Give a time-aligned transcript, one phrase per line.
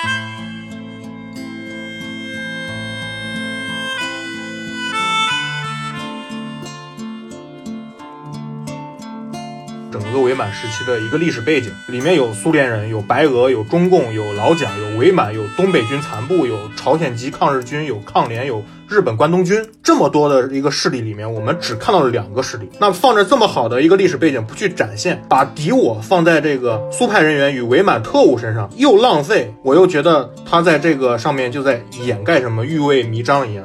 [0.00, 0.37] Thank you.
[10.08, 22.70] 整个伪满时期的一个历史背景，里面有苏联人，有白俄，有中共，有老蒋，有伪满，有东北军残部，有朝鲜籍抗日军，有抗联，有日本关东军，这么多的一个势力里面，我们只看到了两个势力。
[22.78, 33.62] 那放着这么好的一个历史背景不去展现，把敌我放在这个苏派人员与伪满特务身上，又浪费，我又觉得他在这个上面就在掩盖什么，欲为弥彰一样。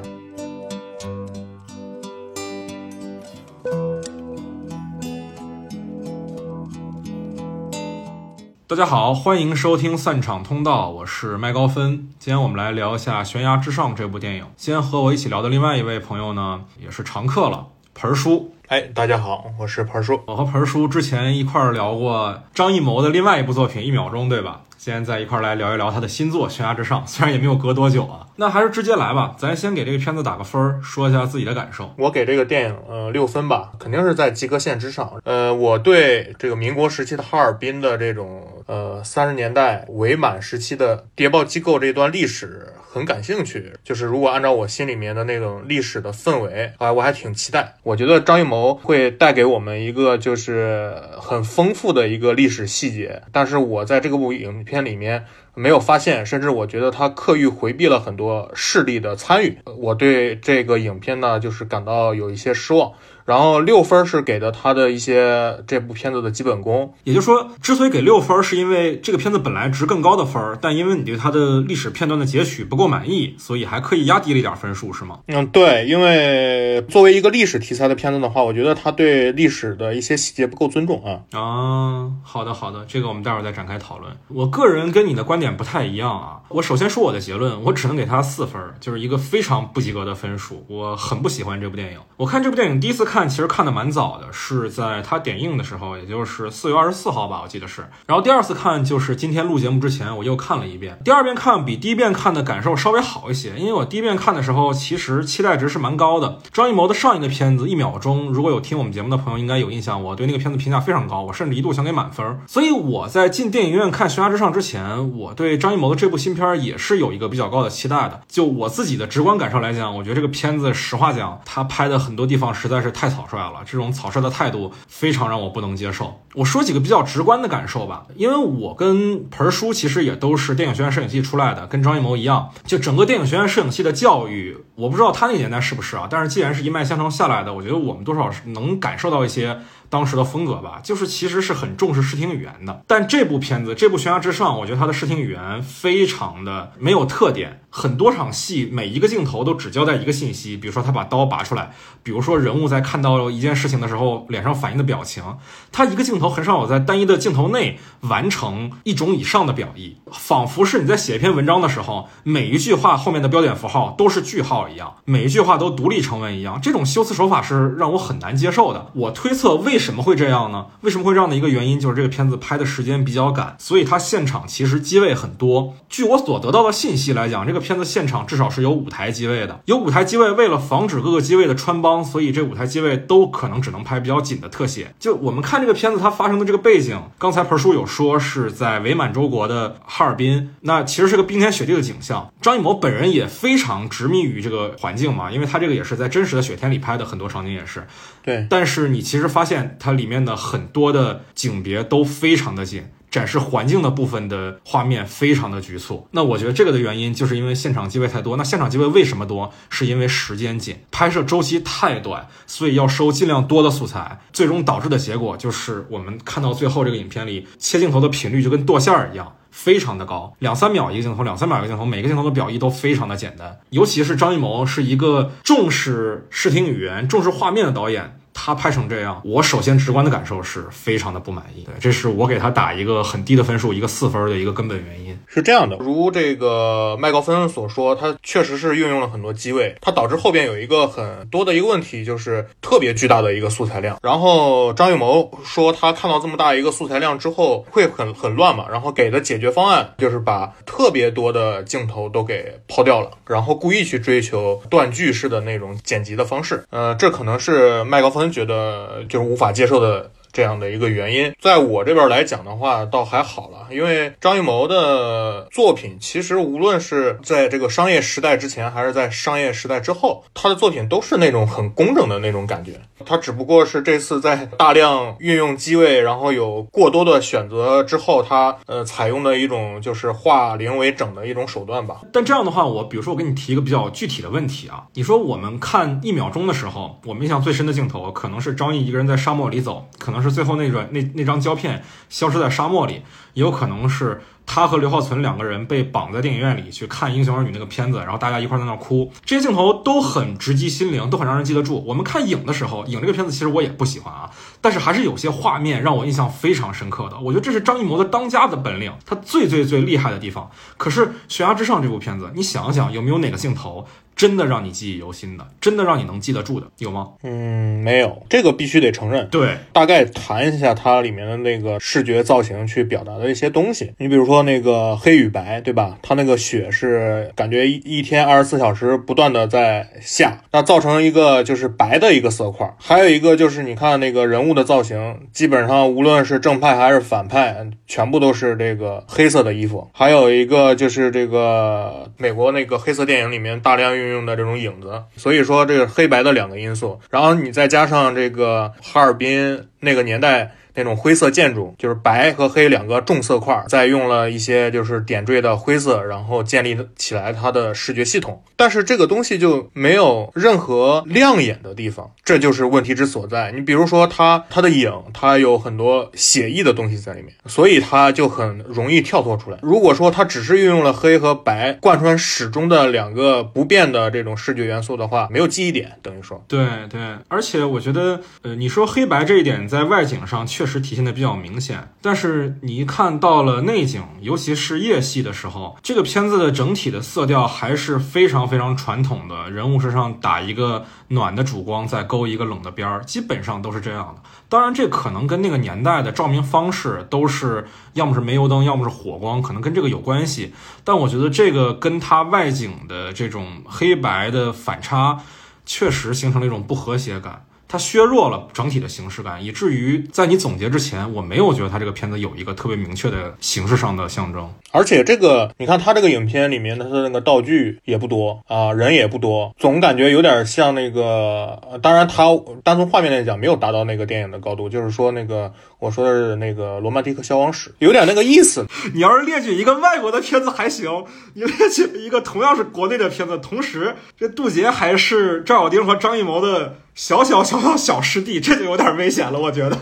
[8.74, 12.10] 大家好，欢迎收听散场通道，我是麦高芬。
[12.18, 14.48] 今天我们来聊一下《悬崖之上》这部电影。
[14.58, 18.52] 先和我一起聊的另外一位朋友呢，也是常客了，盆儿叔。
[18.70, 20.20] 哎，大家好，我是盆儿叔。
[20.26, 24.62] 我和盆儿叔之前一块儿聊过张艺谋的另外一部作品《一秒钟》，对吧？
[24.84, 29.34] 今天在一块儿来聊一聊他的新作《悬崖之上》，虽然也没有隔多久啊，那还是直接来吧。
[29.38, 31.96] 咱先给这个片子打个分儿，说一下自己的感受。
[31.98, 35.10] 我给这个电影呃六分吧，肯定是在及格线之上。
[35.24, 43.74] 呃，我对这个民国时期的哈尔滨的这种呃三十年代伪满时期的谍报机构这段历史很感兴趣。
[43.84, 47.76] 就是如果按照我心里面的那种历史的氛围啊，我还挺期待。
[47.82, 55.26] 我觉得张艺谋会带给我们一个就是很丰富的一个历史细节，但是我在这个部影片里面。
[55.56, 59.60] 没有发现，甚至我觉得他刻意回避了很多势力的参与。
[59.78, 62.94] 我对这个影片呢，就是感到有一些失望。
[63.26, 75.20] 然后六分是给的他的一些这部片子的基本功，也就是说，之所以给六分，是因为这个片子本来值更高的分，但因为你对它的历史片段的截取不够满意，所以还刻意压低了一点分数，是吗？
[75.28, 81.22] 嗯，对，因为作为一个历史题材的片子的话，我觉得他对历史的一些细节不够尊重啊。
[81.38, 84.12] 啊，好的好的，这个我们待会儿再展开讨论。
[84.28, 86.42] 我个人跟你的观点不太一样啊。
[86.50, 90.66] 我首先说我的结论，我只能给他四分，就是一个非常不及格的分数。
[90.68, 92.00] 我很不喜欢这部电影。
[92.18, 97.88] 我看这部电影第一次看，看其实看的蛮早的，是在它点映的时候，也就是四月二十四号吧，我记得是。
[98.08, 100.98] 然后第二次看就是今天录节目之前，我又看了一遍。
[101.06, 106.40] 第二遍看比第一遍看的感受稍微好一些，因为我第一遍看的时候其实期待值是蛮高的。
[106.52, 112.40] 张艺谋的上一个片子《一秒钟》，如果有听我们节目的朋友应该有印象，我对那个片子评价非常高，我甚至一度想给满分。
[112.48, 118.22] 所以我在进电影院看《悬崖之上》之前，我对张艺谋的这部新片也是有一个比较高的期待的。
[118.28, 123.92] 就我自己的直观感受来讲，我觉得这个片子实话讲，他拍的很多地方实在是太太草率了，这种。
[123.92, 126.22] 草率的态度非常让我不能接受。
[126.36, 139.60] 我说几个比较直观的感受吧，因为我跟盆儿叔其实也都是电影学院摄影系出来的，跟张艺谋一样，就整个电影学院摄影系的教育，我不知道他那个年代是不是啊，但是既然是一脉相承下来的，我觉得我们多少是能感受到一些。
[139.94, 142.82] 当时的风格吧，就是其实是很重视视听语言的。
[142.88, 147.60] 但这部片子，这部《悬崖之上》，我觉得它的视听语言非常的没有特点。
[147.70, 151.72] 很多场戏，每一个镜头都只交代一个信息，比如说他把刀拔出来，
[152.04, 155.24] 比如说人物在看到一件事情的时候脸上反应的表情。
[155.72, 166.60] 他一个镜头很少有在单一的镜头内完成一种以上的表意，仿佛是你在写一篇文章的时候，每一句话后面的标点符号都是句号一样，每一句话都独立成文一样。
[166.62, 168.92] 这种修辞手法是让我很难接受的。
[168.96, 169.83] 我推测为。
[169.84, 170.68] 为什么会这样呢？
[170.80, 175.76] 为什么会这样的一个原因，就是这个片子拍的时间比较赶，所以它现场其实机位很多。
[175.90, 179.60] 据我所得到的信息来讲，这个片子现场至少是有五台机位的。
[179.66, 184.96] 有五台机位，为了防止各个机位的穿帮，所以这五台机位都可能只能拍比较紧的特写。
[184.98, 192.32] 就我们看这个片子，它发生的这个背景，刚才盆叔有说是在伪满洲国的哈尔滨，那其实是个冰天雪地的景象。
[192.42, 197.86] 张艺谋本人也非常执迷于这个环境嘛，因为他这个也是在真实的雪天里拍的，很多场景也是。
[198.24, 206.08] 对，但是你其实发现它里面的很多的景别都非常的紧，展示环境的部分的画面非常的局促。
[206.12, 208.38] 那我觉得这个的原因就是因为现场机位太多。
[208.38, 209.52] 那现场机位为什么多？
[209.70, 214.20] 是因为时间紧，拍摄周期太短，所以要收尽量多的素材。
[214.32, 219.36] 最终导致的结果就是我们看到最后这个影片里切镜头的频率就跟剁馅儿一样。
[219.52, 223.60] 非常的高，两三秒一个镜头，两三秒一个镜头，每个镜头的表意都非常的简单。
[223.70, 228.20] 尤其是张艺谋是一个重视视听语言、重视画面的导演。
[228.34, 231.64] 他拍成这样，我首先直观的感受是非常的不满意。
[231.64, 235.18] 对，这是我给他打一个很低的分数，一个四分的一个根本原因。
[235.28, 243.98] 是这样的，如这个麦高芬所说，他确实是运用了很多机位，它导致后边有一个很多的一个问题，就是特别巨大的一个素材量。
[244.02, 256.64] 然后张艺谋说，他看到这么大一个素材量之后会很很乱嘛，然后给的解决方案就是把特别多的镜头都给抛掉了，然后故意去追求断句式的那种剪辑的方式。
[256.70, 258.23] 呃，这可能是麦高芬。
[258.32, 261.32] 觉得就是无法接受的这样的一个原因。
[261.40, 272.74] 在我这边来讲的话，倒还好了，因为张艺谋的作品其实无论是在这个商业时代之前，还是在商业时代之后，他的作品都是那种很工整的那种感觉。
[273.06, 282.02] 他只不过是这次在大量运用机位，然后有过多的选择之后，他呃采用的一种就是化零为整的一种手段吧。
[282.12, 293.04] 但这样的话，我比如说我给你提一个比较具体的问题啊，你说我们看一秒钟的时候，我们印象最深的镜头可能是张译一个人在沙漠里走，可能是最后那个那那张胶片消失在沙漠里，
[293.34, 294.22] 也有可能是。
[294.54, 301.84] 他和刘浩存两个人被绑在电影院里去看《英雄儿女》那个片子，然后大家一块在那哭，这些镜头都很直击心灵，都很让人记得住。
[301.88, 304.30] 我们看《影》的时候，《影》这个片子其实我也不喜欢啊，
[304.62, 307.18] 但是还是有些画面让我印象非常深刻的。
[307.20, 310.48] 我觉得这是张艺谋的当家的本领，他最最最厉害的地方。
[310.78, 313.88] 可是《悬崖之上》这部片子，你想想有没有哪个镜头？
[314.16, 317.14] 真的让你记忆犹新的，真的让你能记得住的，有吗？
[317.24, 319.28] 嗯，没有，这个必须得承认。
[319.30, 323.92] 对，大概谈一下它里面的那个视觉造型去表达的一些东西。
[323.98, 325.98] 你比如说那个黑与白，对吧？
[326.02, 332.70] 它那个雪是感觉一一天二十四小时不断的在下，那造成一个就是白的一个色块。
[332.80, 339.88] 还有一个就是你看那个人物的造型，基本上无论是正派还是反派，全部都是这个黑色的衣服。
[339.94, 343.94] 还有一个就是这个美国那个黑色电影里面大量。
[343.94, 350.52] 运用的这种影子，所以说这个黑白的两个因素，然后你再加上这个哈尔滨那个年代。
[350.76, 358.44] 那种灰色建筑就是白和黑两个重色块，再用了一些就是点缀的灰色，然后建立起来它的视觉系统。
[358.56, 363.52] 但是这个东西就没有任何亮眼的地方，这就是问题之所在。
[363.52, 369.60] 你比如说它它的影，它有很多写意的东西在里面，所以它就很容易跳脱出来。
[369.62, 377.00] 如果说它只是运用了黑和白贯穿始终的两个不变的这种视觉元素的话，没有记忆点，等于说对对。
[377.28, 380.63] 而且我觉得，呃，你说黑白这一点在外景上确。
[380.64, 394.22] 确实体现的比较明显，但是你一看到了内景，尤其是夜戏的时候，这个片子的整体的色调还是非常非常传统的，人物身上打一个暖的主光，再勾一个冷的边儿，基本上都是这样的。
[394.48, 400.54] 当然，这可能跟那个年代的照明方式都是要么是煤油灯，要么是火光，可能跟这个有关系。
[400.86, 405.20] 但我觉得这个跟它外景的这种黑白的反差，
[405.66, 407.44] 确实形成了一种不和谐感。
[407.74, 414.48] 它削弱了整体的形式感，以至于在你总结之前，我没有觉得它这个片子有一个特别明确的形式上的象征。
[414.72, 421.60] 而且这个，你看它这个影片里面，它的那个道具也不多啊，人也不多，总感觉有点像那个。
[421.82, 422.26] 当然，它
[422.64, 424.70] 单从画面来讲，没有达到那个电影的高度。
[424.70, 428.68] 就是说，那个我说的是那个《罗曼蒂克消亡史》，有点那个意思。
[428.94, 436.76] 你要是列举一个外国的片子还行，你列举一个同样是国内的片子，同时这杜杰还是赵小丁和张艺谋的。
[436.96, 439.76] 小小小小小师弟，这就有点危险了，我觉得。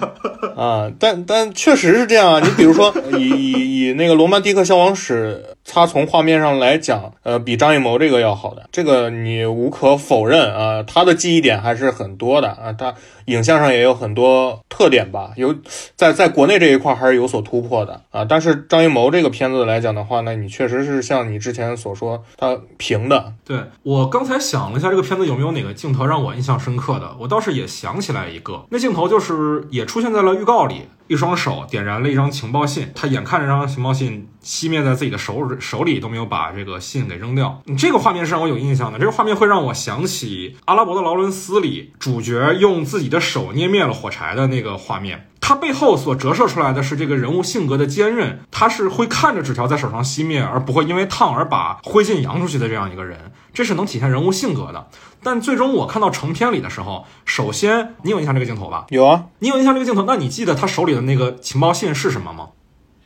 [0.55, 2.39] 啊，但但确实是这样啊。
[2.39, 10.83] 你比如说，以以以那个《罗曼蒂克消亡史》，它从画面上来讲，呃，比张艺谋这个要好的，这个你无可否认啊。
[10.83, 12.93] 他的记忆点还是很多的啊，他。
[13.25, 15.55] 影像上也有很多特点吧，有
[15.95, 18.25] 在在国内这一块还是有所突破的啊。
[18.25, 23.33] 但是张艺谋这个片子来讲的话，呢你确实是像你之前所说，它平的。
[23.45, 27.15] 对我刚才想了一下，这个片子有没有哪个镜头让我印象深刻的？
[27.19, 30.87] 我倒是也想起来一个，那镜头就是也出现在了预告里。
[31.11, 37.61] 一双手点燃了一张情报信，他眼看着这张情报信熄灭在自己的手手里，都没有把这个信给扔掉。
[37.65, 45.27] 你这个画面是让我有印象的，这个画面会让我想起《阿拉伯的劳伦斯》里主角用自己的手捏灭了火柴的那个画面。
[45.41, 54.87] 他背后所折射出来的是这个人物性格的坚韧，他是会看着纸条在手上熄灭，而不会因为烫而把灰烬扬出去的这样一个人，这是能体现人物性格的。
[55.23, 58.85] 但最终我看到成片里的时候，首先你有印象这个镜头吧？
[58.89, 60.03] 有啊，你有印象这个镜头？
[60.03, 62.49] 那你记得他手里的那个情报信是什么吗？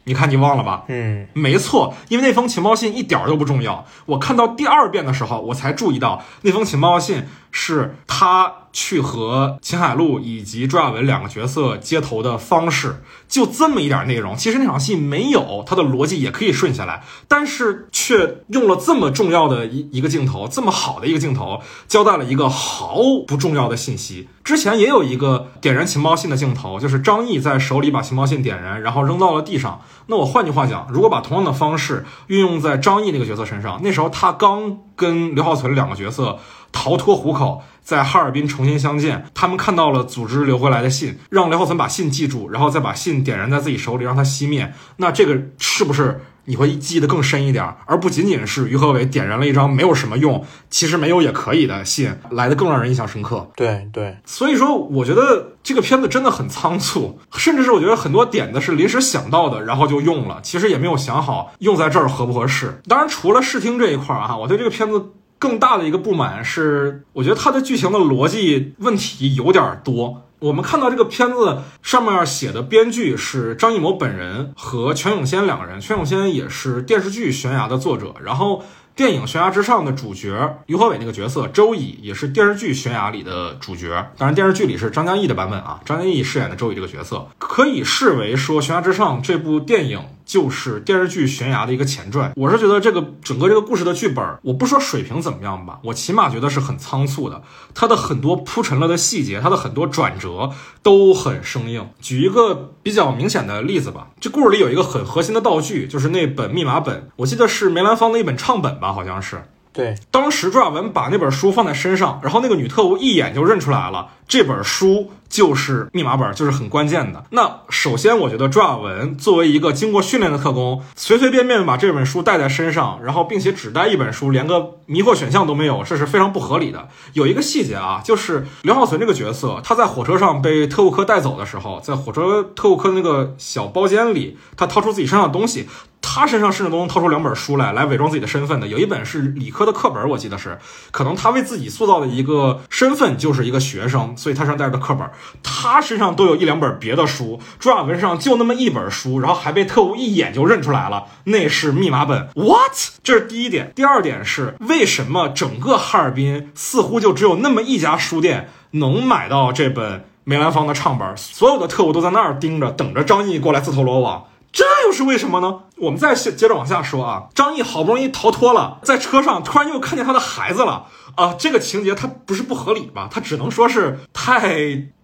[0.08, 0.84] 你看你忘了吧？
[0.88, 3.88] 嗯，没错，因为那封情报信一点都不重要。
[4.06, 7.26] 我看到第二遍的时候，我才注意到那封情报信
[7.58, 8.52] 是他。
[8.76, 14.36] 去和秦海璐以及朱亚文两个角色接头的方式，就这么一点内容。
[14.36, 24.28] 其实那场戏没有，他的逻辑也可以顺下来，但是却用了这么重要的一一个镜头，这么好的一个镜头，交代了一个毫不重要的信息。
[24.44, 29.80] 之前也有一个点燃情报信的镜头，就是张译在手里把情报信点燃，然后扔到了地上。
[30.08, 36.38] 那我换句话讲，如果把同样的方式运用在张译那个角色身上，那时候他刚跟刘浩存两个角色。
[36.78, 39.28] 逃脱虎口，在哈尔滨重新相见。
[39.34, 44.74] 他们看到了组织留回来的信，让刘浩存把信记住，然后再把信点燃在自己手里，让它熄灭。
[44.98, 53.50] 那这个是不是你会记得更深一点，而不仅仅是于和伟点燃了一张没有什么用，其实没有也可以的信，来的更让人印象深刻。
[53.56, 62.82] 对对，所以说，我觉得这个片子真的很仓促，甚至是我觉得很多点子是临时想到的，然后就用了，其实也没有想好用在这儿合不合适。
[62.88, 65.04] 当然，除了视听这一块儿啊，我对这个片子
[65.38, 70.22] 更大的一个不满是，我觉得它的剧情的逻辑问题有点多。
[70.40, 78.64] 我们看到这个片子上面写的编剧是张艺谋本人和全永先两个人，全永先也是电视剧《悬崖》的作者，然后。
[78.96, 83.90] 电影《悬崖之上》的主角于和伟那个角色周乙，也是电视剧《悬崖》里的主角。
[84.18, 92.34] 当然，电视剧里是张嘉译的版本啊，张嘉译饰演的周乙这个角色，可以视为说《悬崖之上》这部电影就是电视剧《悬崖》的一个前传。
[92.36, 97.44] 我是觉得这个整个这个故事的剧本，我不说水平怎么样吧，我起码觉得是很仓促的。
[97.74, 100.52] 它的很多铺陈了的细节，它的很多转折
[100.82, 101.88] 都很生硬。
[102.02, 108.92] 举一个比较明显的例子吧，这故事里有一个很核心的道具，就是那本密码本，我记得是梅兰芳的一本唱本吧。
[108.92, 109.44] 好像是。
[109.76, 117.26] 对，当时朱亚文把那本书放在身上，然后那个女特务一眼就认出来了，这本书就是密码本，就是很关键的。
[117.32, 126.88] 那首先，我觉得朱亚文作为一个经过训练的特工，随随便便把这本书带在身上，然后并且只带一本书，连个迷惑选项都没有，这是非常不合理的。
[127.12, 135.68] 有一个细节啊，就是刘浩存这个角色，他在火车上被特务科带走的时候，在火车特务科那个小包间里，他掏出自己身上的东西。
[136.08, 138.68] 他身上甚至都能掏出两本书来，来伪装自己的身份的。
[138.68, 140.60] 有一本是理科的课本，我记得是，
[140.92, 145.10] 可能他为自己塑造的一个身份就是一个学生，所以他身上带着个课本。
[145.42, 152.30] 他身上都有一两本别的书，朱亚文身上就那么一本书，然后还被特务一眼就认出来了，那是密码本。
[152.36, 152.78] What？
[153.04, 153.74] 这是第一点。
[153.76, 161.18] 第二点是，为什么整个哈尔滨似乎就只有那么一家书店能买到这本梅兰芳的唱本？
[161.18, 164.26] 所有的特务都在那儿盯着，等着张译过来自投罗网。
[164.56, 165.64] 这又是为什么呢？
[165.76, 167.24] 我们再接着往下说啊。
[167.36, 170.86] 张译好不容易逃脱了，在车上突然又看见他的孩子了
[171.16, 171.36] 啊！
[171.38, 173.08] 这个情节它不是不合理吧？
[173.12, 174.56] 它只能说是太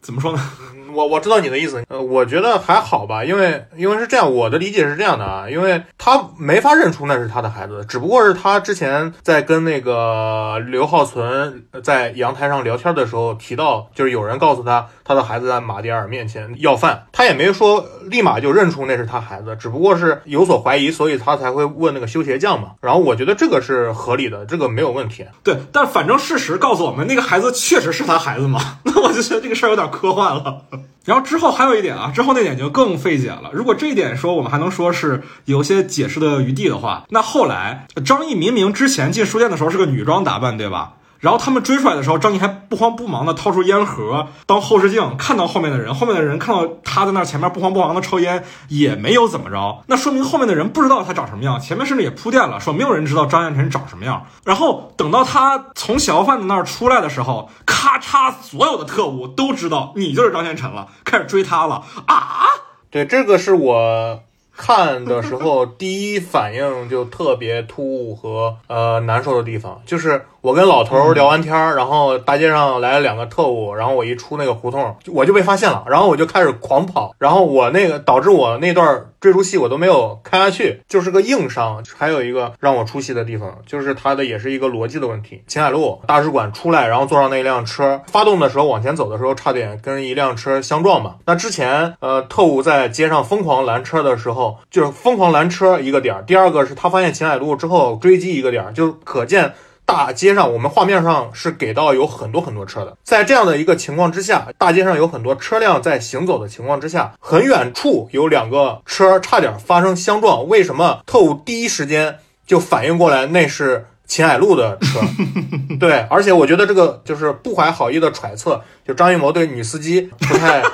[0.01, 0.51] 怎么说呢？
[0.93, 22.71] 我我知道你的意思，呃，我觉得还好吧，因为因为是这样，我的理解是这样的啊，因为他没法认出那是他的孩子，只不过是他之前在跟那个刘浩存在阳台上聊天的时候提到，就是有人告诉他他的孩子在马迭尔面前要饭，他也没说立马就认出那是他孩子，只不过是有所怀疑，所以他才会问那个修鞋匠嘛。
[22.81, 25.25] 然后我觉得这个是合理的，这个没有问题。
[25.41, 30.63] 对，但反反正事实告诉我们，那个孩子确实是他孩子嘛， 那我就觉得这个事儿有点科幻了。
[31.05, 33.51] 然后之后还有一点啊，之后那点就更费解了。
[33.53, 40.93] 如果这一点说我们还能说是有些解释的余地的话，那后来张译明明之前进书店的时候是个女装打扮，对吧？
[41.21, 49.83] 然后他们追出来的时候，张毅还不慌不忙的掏出烟盒当后视镜，看到后面的人，后面的人看到他在那前面不慌不忙的抽烟，也没有怎么着。
[49.87, 54.25] 那说明后面的人不知道他长什么样，前面甚至也铺垫了，说没有人知道张彦辰长什么样。
[54.43, 62.47] 然后等到他从小贩子那儿出来的时候，咔嚓，所有的特务都知道你就是张彦辰了，开始追他了啊！
[62.89, 64.23] 对，这个是我。
[64.53, 81.83] 看的时候，第一反应就特别突兀和呃难受的地方，就是我跟老头聊完天儿，然后大街上来了两个特务，然后我一出那个胡同，我就被发现了，然后我就开始狂跑，然后我那个导致我那段追逐戏我都没有看下去，就是个硬伤。
[81.95, 85.43] 还有一个让我出戏的地方，就是它的也是一个逻辑的问题。
[85.45, 91.15] 秦海璐大使馆出来，然后坐上那辆车，发动的时候往前走的时候，差点跟一辆车相撞嘛。
[91.25, 94.57] 那之前呃特务在街上疯狂拦车的时候。
[94.71, 99.53] 就是疯狂拦车一个点儿，第二个是他发现秦海璐之后追击一个点儿，就可见
[99.91, 112.17] 大街上我们画面上是给到有很多很多车的，在这样的一个情况之下，大街上有很多车辆在行走的情况之下，很远处有两个车差点发生相撞，为什么特务第一时间
[112.47, 114.99] 就反应过来那是秦海璐的车？
[115.79, 120.63] 对，而且我觉得这个就是不怀好意的揣测，就张艺谋对女司机不太。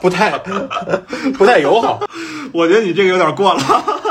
[0.00, 0.38] 不太
[1.36, 2.00] 不太友好，
[2.54, 3.60] 我觉得你这个有点过了。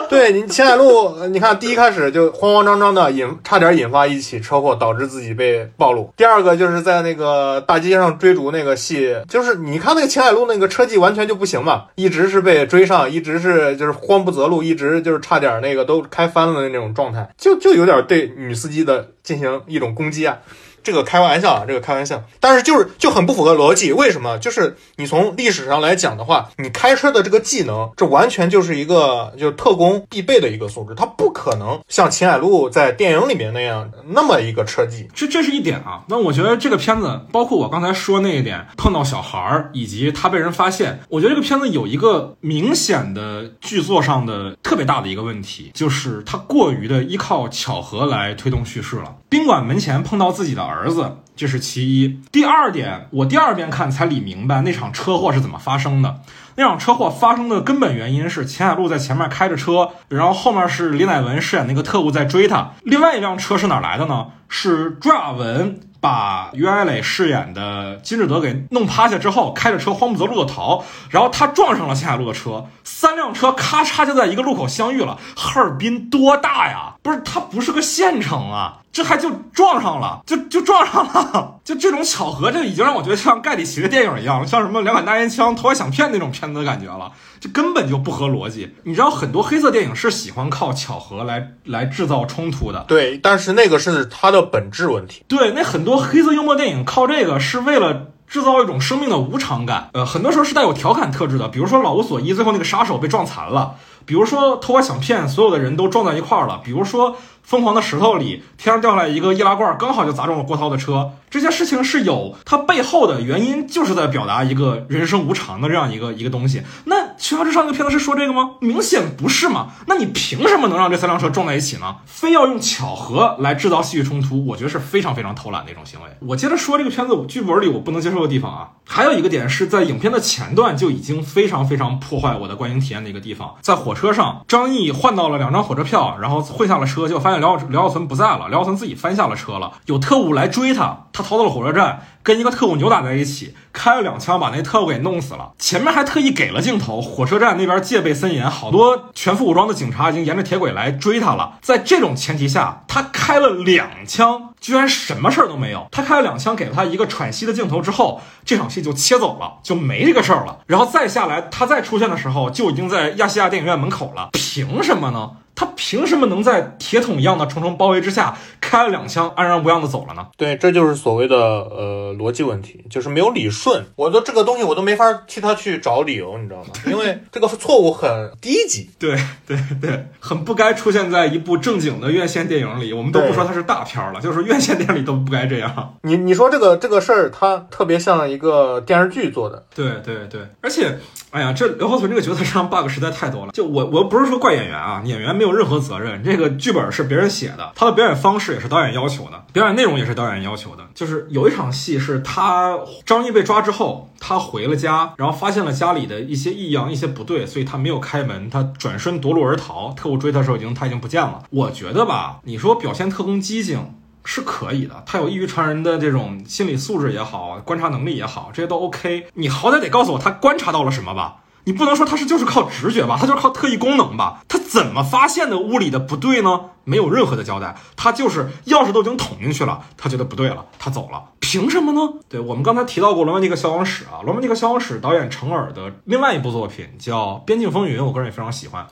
[0.11, 6.11] 对你秦海璐，你看第一开始就慌慌张张的引，差点引发一起车祸，导致自己被暴露。
[6.17, 20.39] 第二个就是在那个大街上追逐那个戏，就是你看那个秦海璐那个车技完全就不行嘛，一直是被追上，一直是就是慌不择路，一直就是差点那个都开翻了的那种状态，就就有点对女司机的进行一种攻击啊。
[20.83, 23.91] 这个开玩笑啊，这个开玩笑，但是就是就很不符合逻辑。
[23.91, 24.37] 为什么？
[24.39, 35.07] 就是你从历史上来讲的话，你开车的这个技能，这完全就是一个就是特工必备的一个素质，他不可能像秦海璐在电影里面那样那么一个车技。
[35.13, 36.03] 这这是一点啊。
[36.07, 49.15] 那我觉得这个片子， 包括我刚才说那一点，碰到小孩儿以及他被人发现，我觉得这个片子有一个明显的剧作上的特别大的一个问题，就是它过于的依靠巧合来推动叙事了。
[49.29, 52.21] 宾馆门前碰到自己的儿子，这是其一。
[52.31, 56.21] 第二点，我第二遍看才理明白那场车祸是怎么发生的。
[56.55, 62.71] 那场车祸发生的根本原因是钱海璐在前面开着车，然后后面是李乃文饰演那个特务在追他。
[62.83, 64.27] 另外一辆车是哪来的呢？
[64.49, 75.17] 是朱亚文把于艾磊饰演的金志德给弄趴下之后，开着车慌不择路的逃，然后他撞上了钱海璐的车，三辆车咔嚓就在一个路口相遇了。
[75.37, 76.95] 哈尔滨多大呀？
[77.01, 78.79] 不是，它不是个县城啊。
[78.99, 88.75] 这还就撞上了，就就撞上了，就这种巧合，这已经让我觉得像盖里奇的电影一样，像什么两杆大烟枪、投怀想骗那种片子的感觉了，这根本就不合逻辑。
[88.83, 95.23] 你知道，很多黑色电影是喜欢靠巧合来来制造冲突的，对，但是那个是它的本质问题。
[95.29, 103.75] 对，那很多黑色幽默电影靠这个是为了制造一种生命的无常感，呃，很多时候是带有调侃特质的，比如说老无所依，最后那个杀手被撞残了，
[104.05, 107.15] 比如说投怀想骗，所有的人都撞在一块儿了，比如说。
[107.49, 111.13] 疯狂的石头里，天上掉下来一个易拉罐，刚好就砸中了郭涛的车。
[111.31, 116.61] 这些事情是有它背后的原因，就是在表达一个人生无常的这样一个一个东西。
[116.85, 118.51] 那《悬崖之上》那个片子是说这个吗？
[118.59, 119.69] 明显不是嘛。
[119.87, 121.97] 那你凭什么能让这三辆车撞在一起呢？
[122.05, 126.07] 非要用巧合来制造戏剧冲突，我觉得是非常非常偷懒的一种行为。
[126.19, 137.38] 我接着说这个片子剧本里我不能接受的地方啊，还有一个点是在影片的前段就已经非常非常破坏我的观影体验的一个地方，在火车上，张译换到了两张火车票，然后混下了车，结果发现。
[137.39, 139.71] 辽辽小存不在了，辽小存自己翻下了车了。
[139.85, 145.51] 有特务来追他，他逃到了火车站，跟一个特务扭打在一起，开了两枪把那特务给弄死了。
[145.57, 151.57] 前面还特意给了镜头，火车站那边戒备森严，好多全副武装的警察已经沿着铁轨来追他了。
[151.61, 155.87] 在这种前提下，他开了两枪，居然什么事儿都没有。
[155.91, 160.59] 他开了两枪，给了他一个喘息的镜头之后，这场戏就切走了，就没这个事儿了。
[160.67, 164.29] 然后再下来，他再出现的时候，就已经在亚细亚电影院门口了。
[164.33, 165.31] 凭什么呢？
[165.59, 170.25] 他凭什么能在铁桶一样的重重包围之下开了两枪，安然无恙的走了呢？
[170.37, 173.83] 对，这就是所谓的呃逻辑问题，就是没有理顺。
[173.97, 176.69] 我都这个东西我都没法替他去找理由，你知道吗？
[176.87, 178.89] 因为这个错误很低级。
[178.97, 182.93] 对对对，很不该出现在一部正经的院线电影里。
[182.93, 185.95] 我们都不说它是大片了，就是院线电影里都不该这样。
[186.03, 189.65] 你你说这个这个事儿，它特别像一个电视剧做的。
[189.75, 190.97] 对对对，而且，
[191.31, 193.51] 哎呀，这刘浩存这个角色上 bug 实在太多了。
[193.51, 195.49] 就我我不是说怪演员啊，演员没有。
[195.59, 200.83] 任何责任，这个剧本是别人写的，他的表演方式也是导演要求的，表演内容也是导演要求的。
[200.95, 209.91] 就是有一场戏是他张译被抓之后，他回了家，然后发现了家里的一些异样、一些不对，所以他没有开门，他转身夺路而逃。
[209.91, 211.43] 特务追他的时候，已经他已经不见了。
[211.49, 213.95] 我觉得吧，你说表现特工机警
[214.31, 219.25] 是可以的，他有异于常人的这种心理素质也好，观察能力也好，这些都 OK。
[219.33, 221.37] 你好歹得告诉我他观察到了什么吧。
[221.63, 224.43] 你不能说他是就是靠直觉吧，他就是靠特异功能吧？
[224.47, 226.61] 他怎么发现的屋里的不对呢？
[226.83, 232.13] 没有任何的交代，他就是钥匙都已经捅进去了，他觉得不对了，他走了，凭什么呢？
[232.29, 238.85] 对我们刚才提到过《罗曼蒂克消亡史》啊，《罗曼蒂克消亡史》导演程耳的另外一部作品叫《边境风云》，我个人也非常喜欢。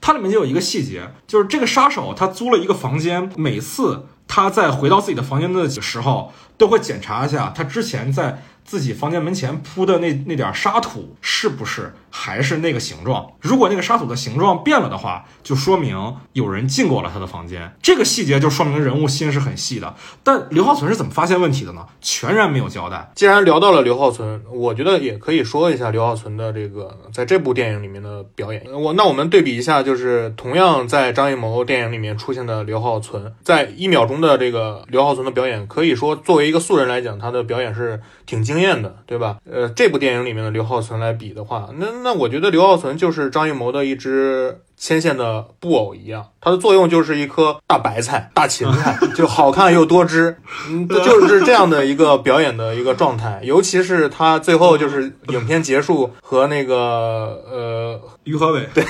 [0.00, 8.42] 它里面就有一个细节，就是这个杀手他租了一个房间，每次他在回到自己的房间的时候，都会检查一下他之前在。
[8.66, 13.30] 自己房间门前铺的那那点沙土是不是还是那个形状？
[13.40, 17.72] 如果那个沙土的形状变了的话，就说明有人进过了他的房间。
[17.80, 19.94] 这个细节就说明人物心是很细的。
[20.24, 21.86] 但刘浩存是怎么发现问题的呢？
[22.00, 23.12] 全然没有交代。
[23.14, 28.64] 既然聊到了刘浩存，我觉得也可以说一下刘浩存的这个在这部电影里面的表演。
[28.72, 38.56] 我那我们对比一下，就是同样在张艺谋电影里面出现的刘浩存，在一秒钟的这个刘浩存的表演，可以说作为一个素人来讲，他的表演是挺惊。
[38.56, 39.36] 艳的，对吧？
[39.44, 50.36] 呃，这部电影里面的刘浩存来比的话，那那我觉得刘浩存就是张艺谋的一只牵线的布偶一样，它的作用就是一颗大白菜、大芹菜，就好看又多汁，
[50.68, 53.40] 嗯，就是这样的一个表演的一个状态。
[53.42, 58.84] 尤其是他最后就是影片结束和那个呃于和伟对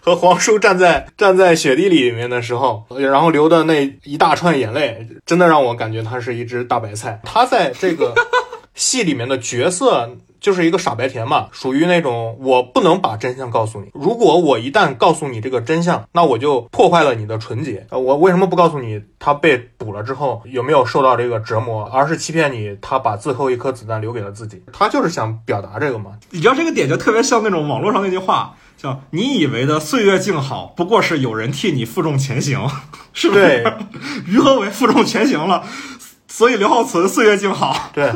[0.00, 7.20] 和黄叔站在站在雪地里面的时候，然后流的那一大串眼泪，真的让我感觉他是一只大白菜。
[7.24, 8.14] 他在这个。
[8.74, 10.16] 戏里面的角色。
[10.40, 13.88] 就是一个傻白甜嘛，属于那种我不能把真相告诉你。
[13.94, 17.86] 如果我一旦告诉你这个真相，那我就破坏了你的纯洁。
[17.88, 24.62] 呃，我为什么不告诉你他被捕了之后有没有受到这个折磨，而是欺骗你他把最后一颗子弹留给了自己？
[24.70, 26.10] 他就是想表达这个嘛。
[26.28, 32.68] 你知道这个点就特别像那种网络上那句话，叫“你以为的岁月静好，不过是有人替你负重前行”，
[33.14, 33.64] 是不是？
[34.28, 35.64] 于和伟负重前行了。
[36.36, 37.90] 所以刘浩存岁月静好。
[37.92, 38.06] 对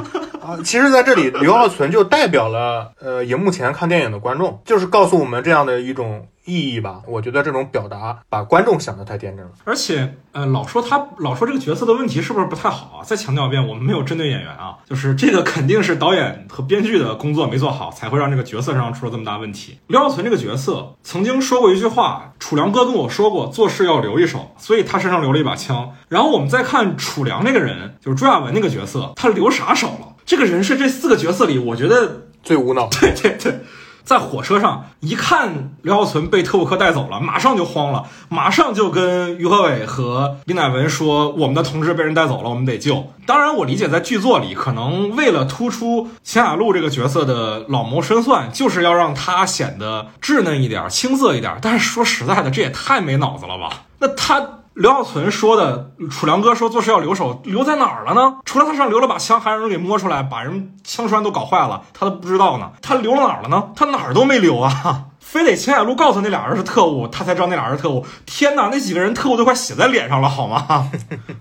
[0.43, 6.27] 啊，其实在这里， 刘浩存就代表了呃，荧幕前看电影的观众，就是告诉我们这样的一种。
[6.49, 9.53] 意义吧，我觉得这种表达把观众想的太天真了。
[9.65, 13.05] 而且，呃，老说他老说这个角色的问题是不是不太好啊？
[13.05, 19.79] 再强调一遍，我们没有针对演员啊，就是这个肯定是导演和编剧的工作没做好，才会让这个角色上出了这么大问题。
[19.89, 25.93] 刘耀存这个角色曾经说过一句话，楚良哥跟我说过，做事要留一手，所以他身上留了一把枪。
[26.09, 30.15] 然后我们再看楚良这个人，就是朱亚文那个角色，他留啥手了？
[30.25, 32.89] 这个人是这四个角色里，我觉得最无脑。
[32.89, 33.61] 对 对对。
[34.09, 51.59] 在火车上一看刘浩存被特务科带走了，马上就慌了，马上就跟于和伟和李乃文说：“我们的同志被人带走了，我们得救。”当然，我理解在剧作里，可能为了突出秦雅璐这个角色的老谋深算，就是要让他显得稚嫩一点、青涩一点。
[51.61, 53.83] 但是说实在的，这也太没脑子了吧？
[53.99, 54.58] 那他。
[54.79, 58.37] 刘耀存说的，楚良哥说做事要留手，留在哪儿了呢？
[58.45, 62.71] 除了他身上留了把枪，还让人给摸出来，把人枪栓都搞坏了，他都不知道呢。
[62.81, 63.71] 他留了哪儿了呢？
[63.75, 68.07] 他哪儿都没留啊，非得秦海璐告诉那俩人是特务，他才知道那俩人是特务。
[68.25, 70.89] 天哪，那几个人特务都快写在脸上了，好吗？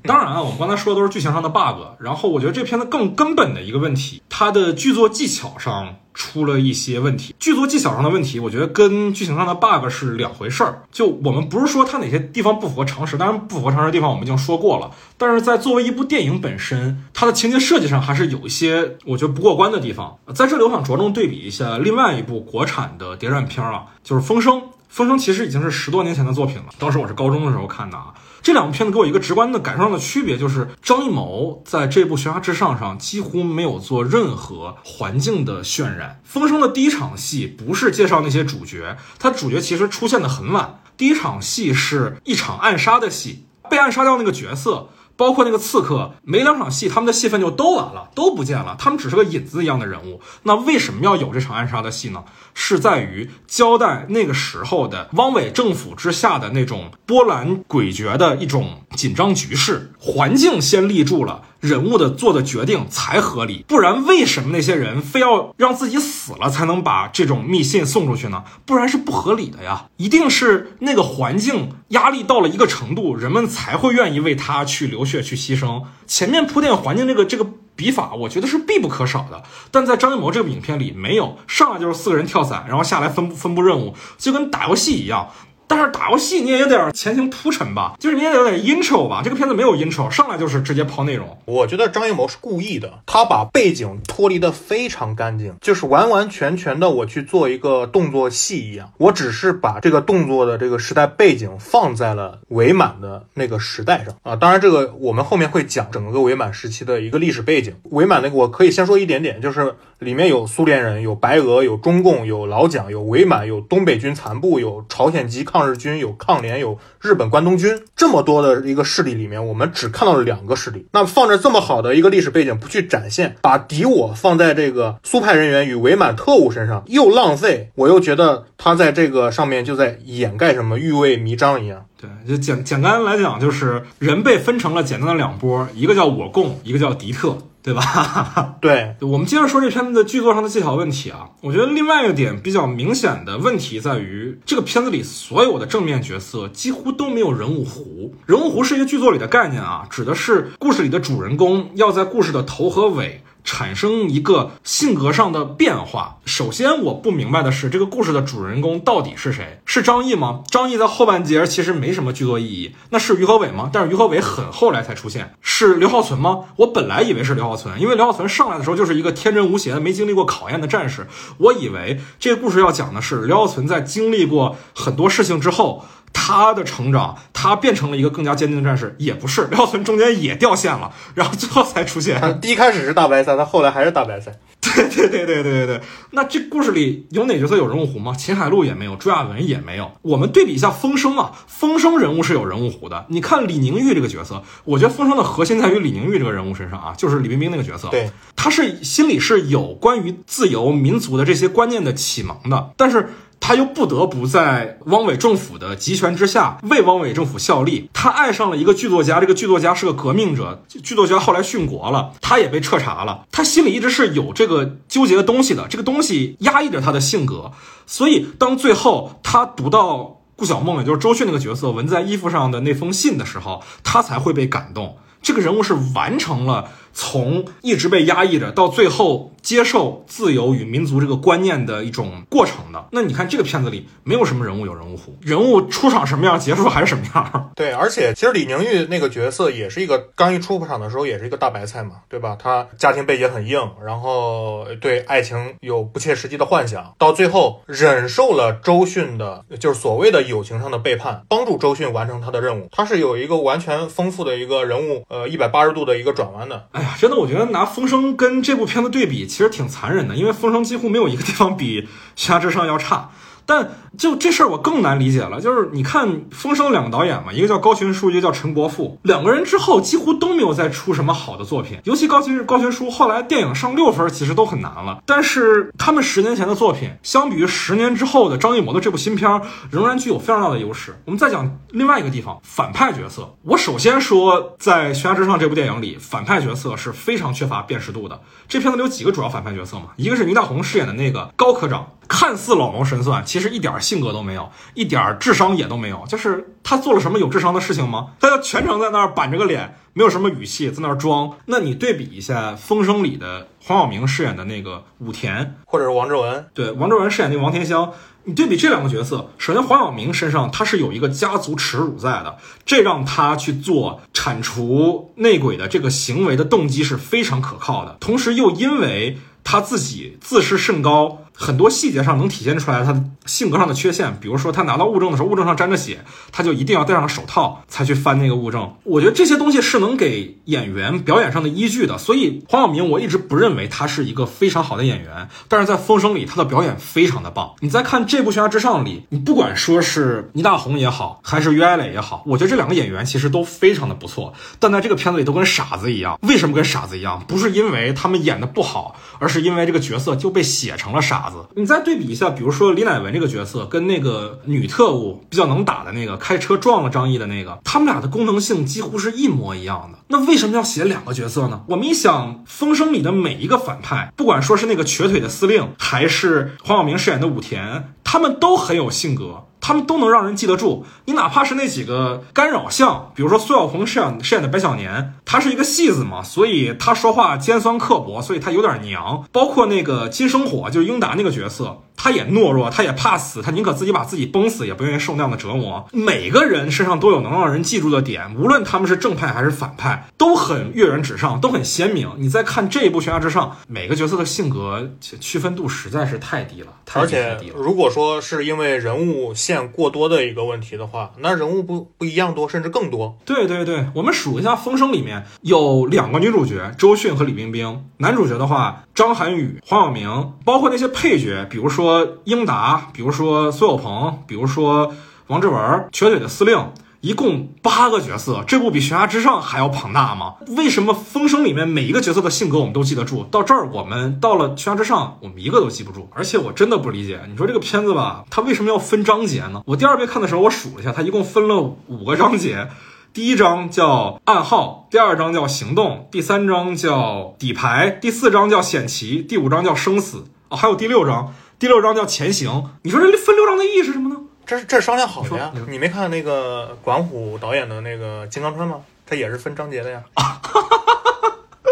[0.02, 1.80] 当然啊，我们刚才说的都是剧情上的 bug。
[2.00, 5.97] 然后我觉得这片子更根本的一个问题，它的剧作技巧上。
[6.17, 10.82] 出了一些问题，剧作技巧上的问题，我觉得跟剧情上的 bug 是两回事儿。
[10.91, 14.89] 就我们不是说它哪些地方不符合常识，当然不符合常识的地方我们已经说过了。
[15.15, 20.17] 但是在作为一部电影本身，它的情节设计上还是有一些我觉得不过关的地方。
[20.34, 24.56] 在这里我想着重对比一下另外一部国产的谍战片啊，就是《风声》。
[24.89, 28.13] 《风声》其实已经是十多年前的作品了，当时我是高中的时候看的啊。
[28.41, 36.21] 这两部片子给我一个直观的感受上的区别，就是张艺谋在这部《悬崖之上》上几乎没有做任何环境的渲染。
[36.28, 40.82] 《风声》的第一场戏不是介绍那些主角，他主角其实出现的很晚。
[40.95, 44.89] 第一场戏是一场暗杀的戏，被暗杀掉那个角色。
[45.17, 48.75] 包括那个刺客，没两场戏，他们的戏份就都完了，都不见了。
[48.80, 50.21] 他们只是个引子一样的人物。
[50.43, 52.23] 那为什么要有这场暗杀的戏呢？
[52.53, 61.41] 是在于交代那个时候的汪伪政府之下的那种波澜诡谲的一种紧张局势，环境先立住了。
[61.60, 68.43] 人物的做的决定才合理，不然为什么那些人非要让自己死了才能把这种密信送出去呢？
[68.65, 69.86] 不然是不合理的呀！
[69.98, 75.84] 一定是那个环境压力到了一个程度，人们才会愿意为他去流血去牺牲。
[76.06, 79.43] 前面铺垫环境这个这个笔法，我觉得是必不可少的。
[79.72, 85.30] 但在张艺谋这部影片里没有，上来就是四个人跳伞，然后下来分分布任务，就跟打游戏一样。
[85.67, 89.21] 但是打游戏你也有点前情铺陈吧，就是你也有点 intro 吧。
[89.23, 91.38] 这个片子没有 intro，上来就是直接抛内容。
[91.43, 98.91] 我觉得张艺谋是故意的，他把背景脱离的非常干净，就是完完全全的我去做一个动作戏一样。
[98.97, 104.38] 我只是把这个动作的这个时代背景放在了伪满的那个时代上啊。
[104.38, 107.75] 当然，这个我们后面会讲整个伪满时期的一个历史背景。
[107.91, 115.57] 伪满那个我可以先说一点点，就是里面有苏联人，有白俄，有中共，有老蒋，有伪满，有东北军残部，有朝鲜籍抗。
[115.58, 120.86] 抗日军有抗联，有日本关东军，这么多的一个势力里面，我们只看到了两个势力。
[120.91, 127.72] 那放着这么好的一个历史背景不去展现，把敌我放在这个苏派人员与伪满特务身上，又浪费。
[127.74, 131.84] 我又觉得他在这个上面就在掩盖什么欲为弥彰一样。
[132.00, 137.36] 对，就简简单来讲，就是人被分成了简单的两波，一个叫我共，一个叫敌特。
[137.67, 138.56] 对吧？
[138.62, 141.27] 对，我们接着说这片子的剧作上的技巧问题啊。
[141.41, 148.13] 我觉得另外一个点比较明显的问题在于，这个片子里所有的正面角色几乎都没有人物弧。
[148.25, 153.21] 人物弧是一个剧作里的概念啊，指的是故事里的主人公要在故事的头和尾。
[153.47, 156.17] 产生一个性格上的变化。
[156.25, 159.62] 首先，我不明白的是，这个故事的主人公到底是谁？
[159.65, 160.41] 是张译吗？
[160.51, 162.75] 张译在后半截其实没什么剧作意义。
[162.89, 163.69] 那是于和伟吗？
[163.71, 165.33] 但是于和伟很后来才出现。
[165.39, 166.41] 是刘浩存吗？
[166.57, 171.07] 我本来以为是刘浩存，因为刘浩存上来的时候就是一个天真无邪的、没经历过考验的战士。
[171.38, 175.86] 我以为这个故事要讲的是刘浩存在经历过很多事情之后。
[176.19, 182.39] 他的成长，他变成了一个更加坚定的战士，也不是 廖存中间也掉线了，然后最后才出现。
[182.41, 184.34] 第一开始是大白菜，他后来还是大白菜。
[184.60, 185.82] 对对对对对对对。
[186.12, 188.13] 那这故事里有哪角色有人物弧吗？
[188.17, 189.91] 秦海璐也没有，朱亚文也没有。
[190.01, 193.06] 我们对比一下风声啊，风声人物是有人物弧的。
[193.10, 197.88] 你看李宁玉这个角色，我觉得风声的核心在于李宁玉这个人物身上啊，就是李冰冰那个角色。
[197.89, 203.10] 对，他是心里是有关于自由民族的这些观念的启蒙的，但是。
[203.47, 207.89] 他又不得不在汪伪政府的集权之下为汪伪政府效力。
[207.93, 210.65] 他爱上了一个剧作家，这个剧作家是个革命者。
[210.67, 213.23] 剧作家后来殉国了，他也被彻查了。
[213.31, 217.53] 他心里一直是有这个纠结的东西的，这个东西压抑着他的性格。
[217.86, 224.97] 所以，当最后他读到顾小梦，也就是周迅那个角色纹在衣服上的那封信的时候，他才会被感动。
[225.21, 226.65] 这个人物是完成了。
[226.99, 232.88] 从一直被压抑着，到最后接受自由与民族这个观念的一种过程的。
[232.91, 237.51] 那你看这个片子里没有什么人物有人物弧，人物出场什么样，结束还是什么样。
[237.55, 242.36] 对，而且其实李宁玉那个角色也是一个刚一出场的时候也是一个大白菜嘛，对吧？
[242.41, 252.67] 他家庭背景很硬，然后对爱情有不切实际的幻想，到最后忍受了周迅的，就是所谓的友情上的背叛，帮助周迅完成他的任务。
[252.71, 256.65] 他是有一个完全丰富的一个人物，呃，一百八十度的一个转弯的。
[256.71, 256.86] 哎。
[256.97, 261.82] 真的，我觉得拿《风声》跟这部片子对比，其实挺残忍的，因为《风声》几乎没有一个地方比
[262.15, 263.10] 《悬崖之上》要差。
[263.47, 271.79] 但就这事儿我更难理解了，就是你看《风声》两个导演嘛，一个叫高群书，一个叫陈国富，两个人之后几乎都没有再出什么好的作品。
[271.86, 281.01] 尤其高群高群书后来电影上六分其实都很难了，但是他们十年前的作品，相比于十年之后的张艺谋的这部新片，仍然具有非常大的优势。
[281.05, 283.33] 我们再讲另外一个地方，反派角色。
[283.43, 288.19] 我首先说，在《悬崖之上》这部电影里，反派角色是非常缺乏辨识度的。
[288.49, 289.86] 这片子里有几个主要反派角色嘛？
[289.95, 291.88] 一个是倪大红饰演的那个高科长。
[292.19, 296.03] 看似老谋深算，其实一点性格都没有，一点智商也都没有。
[296.10, 298.08] 就是他做了什么有智商的事情吗？
[298.19, 301.38] 他就全程在那儿板着个脸，没有什么语气，在那儿装。
[301.45, 317.95] 那你对比一下《风声》里的黄晓明饰演的那个武田，或者是王志文，对，王志文饰演那王天香，你对比这两个角色，首先黄晓明身上他是有一个家族耻辱在的，这让他去做铲除内鬼的这个行为的动机是非常可靠的。
[317.99, 321.19] 同时又因为他自己自视甚高。
[321.39, 326.00] 很多细节上能体现出来他性格上的缺陷，比如说他拿到物证的时候，物证上沾着血，
[326.32, 328.73] 他就一定要戴上手套才去翻那个物证。
[328.84, 331.95] 我觉得这些东西是能给演员表演上的依据的。
[332.00, 337.54] 所以黄晓明我一直不认为他是一个非常好的演员，但是在《风声》里他的表演非常的棒。
[337.60, 346.17] 你再看这部《悬崖之上》里，你不管说是倪大红也好，还是于爱磊也好，我觉得这两个演员其实都非常的不错，但在这个片子里都跟傻子一样。
[346.23, 347.23] 为什么跟傻子一样？
[347.28, 351.26] 不是因为他们演的不好，而是因为这个角色就被写成了傻。
[351.55, 359.99] 你再对比一下，比如说李乃文这个角色跟那个女特务比较能打的那个开车撞了张译的那个，他们俩的功能性几乎是一模一样的。
[360.07, 361.61] 那为什么要写两个角色呢？
[361.67, 369.46] 我们一想，《风声》里的每一个反派，不管说是那个瘸腿的司令，还是黄晓明饰演的武田，他们都很有性格。
[369.67, 370.86] 他们都能让人记得住。
[371.03, 379.25] 你哪怕是那几个干扰项，比如说苏小红饰演饰演的白小年，他是一个戏子嘛，所以他说话尖酸刻薄，所以他有点娘。
[379.34, 381.82] 包括那个金生火，就是英达那个角色。
[381.97, 385.86] 他也懦弱，他也怕死，他宁可自己把自己崩死，也不愿意受那样的折磨。
[385.91, 392.10] 每个人身上都有能让人记住的点，无论他们是正派还是反派，都很跃然纸上，都很鲜明。
[392.17, 397.55] 你再看这一部《悬崖之上》，每个角色的性格区分度实在是太低了，太低太低了。
[397.57, 403.17] 如果说是因为人物线过多的一个问题的话，那人物不不一样多，甚至更多。
[403.25, 407.86] 对对对，我们数一下《风声》里面有两个女主角，周迅和李冰冰。
[407.97, 411.87] 男主角的话，张涵予、黄晓明，包括那些配角，比如说。
[411.88, 414.93] 说英达，比如说苏有朋，比如说
[415.28, 420.34] 王志文，瘸腿的司令，一共八个角色，这部比《悬崖之上》还要庞大吗？
[420.58, 423.23] 为什么《风声》里面每一个角色的性格我们都记得住？
[423.32, 426.10] 到这儿我们到了《悬崖之上》，我们一个都记不住。
[426.13, 429.62] 而且我真的不理解，你说这个片子吧，它为什么要分章节呢？
[429.67, 432.67] 我第二遍看的时候，我数了一下，它一共分了五个章节。
[433.13, 440.26] 第一章叫暗号，第二章叫行动，第三章叫底牌，第四章叫险棋，第五章叫生死。
[440.50, 441.34] 哦，还有第六章。
[441.60, 444.22] 第六章叫前行，你说这分六章的意义是什么呢？
[444.46, 445.52] 这是这是商量好的呀。
[445.67, 448.82] 你没看那个管虎导演的那个《金刚川》吗？
[449.08, 450.04] 他也是分章节的呀。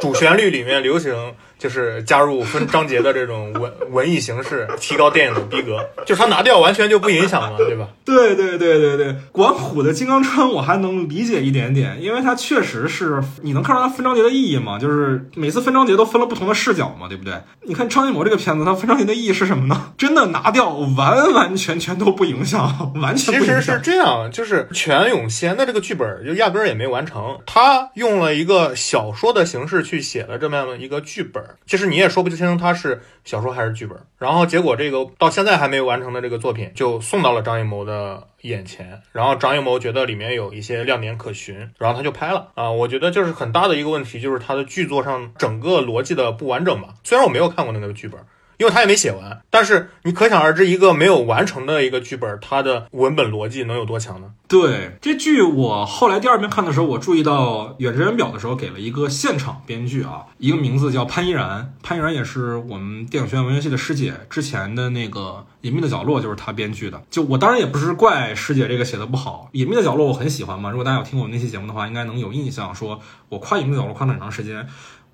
[0.02, 1.36] 主旋律里面流行。
[1.58, 5.78] 就是加入分章节的这种文文艺形式，提高电影的逼格。
[6.06, 7.88] 就是他拿掉，完全就不影响了，对吧？
[8.04, 17.34] 对对对对对，管虎的《金刚川》我还能理解一点点，因为它确实是你能看出它分章节的意义嘛，就是每次分章节都分了不同的视角嘛，对不对？
[17.68, 19.94] 你看张艺谋这个片子，它分章节的意义是什么呢？
[19.98, 31.44] 真的拿掉，完完全全都不影响， 完全其实是这样，就是全永先的这个剧本就压根儿也没完成，他用了一个小说的形式去写了这么样的一个剧本。
[31.66, 33.98] 其实你也说不清它是小说还是剧本。
[34.18, 42.72] 然后结果这个到现在还没有完成的这个作品就送到了张艺谋的眼前，然后张艺谋觉得里面有一些亮点可寻，然后他就拍了啊。
[42.72, 46.90] 我觉得就是很大的一个问题，就是他的剧作上整个逻辑的不完整吧。
[47.04, 48.20] 虽然我没有看过那个剧本。
[48.58, 54.32] 因为他也没写完，但是你可想而知，一个没有完成的一个剧本，它的文本逻辑能有多强呢？
[54.48, 65.20] 对这剧，我后来第二遍看的时候，我注意到《远志人表》的时候给了一个现场编剧啊，一个名字叫潘依然，潘依然也是我们电影学院文学系的师姐，之前的那个
[65.62, 67.02] 《隐秘的角落》就是她编剧的。
[67.10, 70.70] 就我当然也不是怪师姐这个写的不好，《隐秘的角落》我很喜欢嘛。
[70.70, 74.68] 如果大家有听过我们那期节目的话，应该能有印象，说我夸《隐秘的角落》夸了很长时间。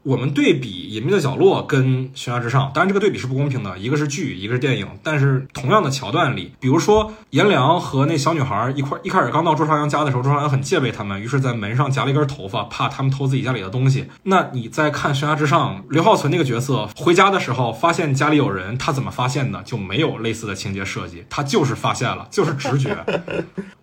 [0.03, 4.87] 我们对比《隐秘的角落》跟《悬崖之上》，当然这个对比是不公平的，一个是剧，一个是电影。
[5.03, 14.07] 但是同样的桥段里，比如说颜良和那小女孩一块一开始刚到朱朝阳家的时候，朱朝阳很戒备他们，于是在门上夹了一根头发，怕他们偷自己家里的东西。
[14.23, 19.61] 那你在看《悬崖之上》，刘浩存那个角色回家的时候发现家里有人，他怎么发现的？
[19.61, 22.97] 就没有类似的情节设计，他就是发现了，就是直觉。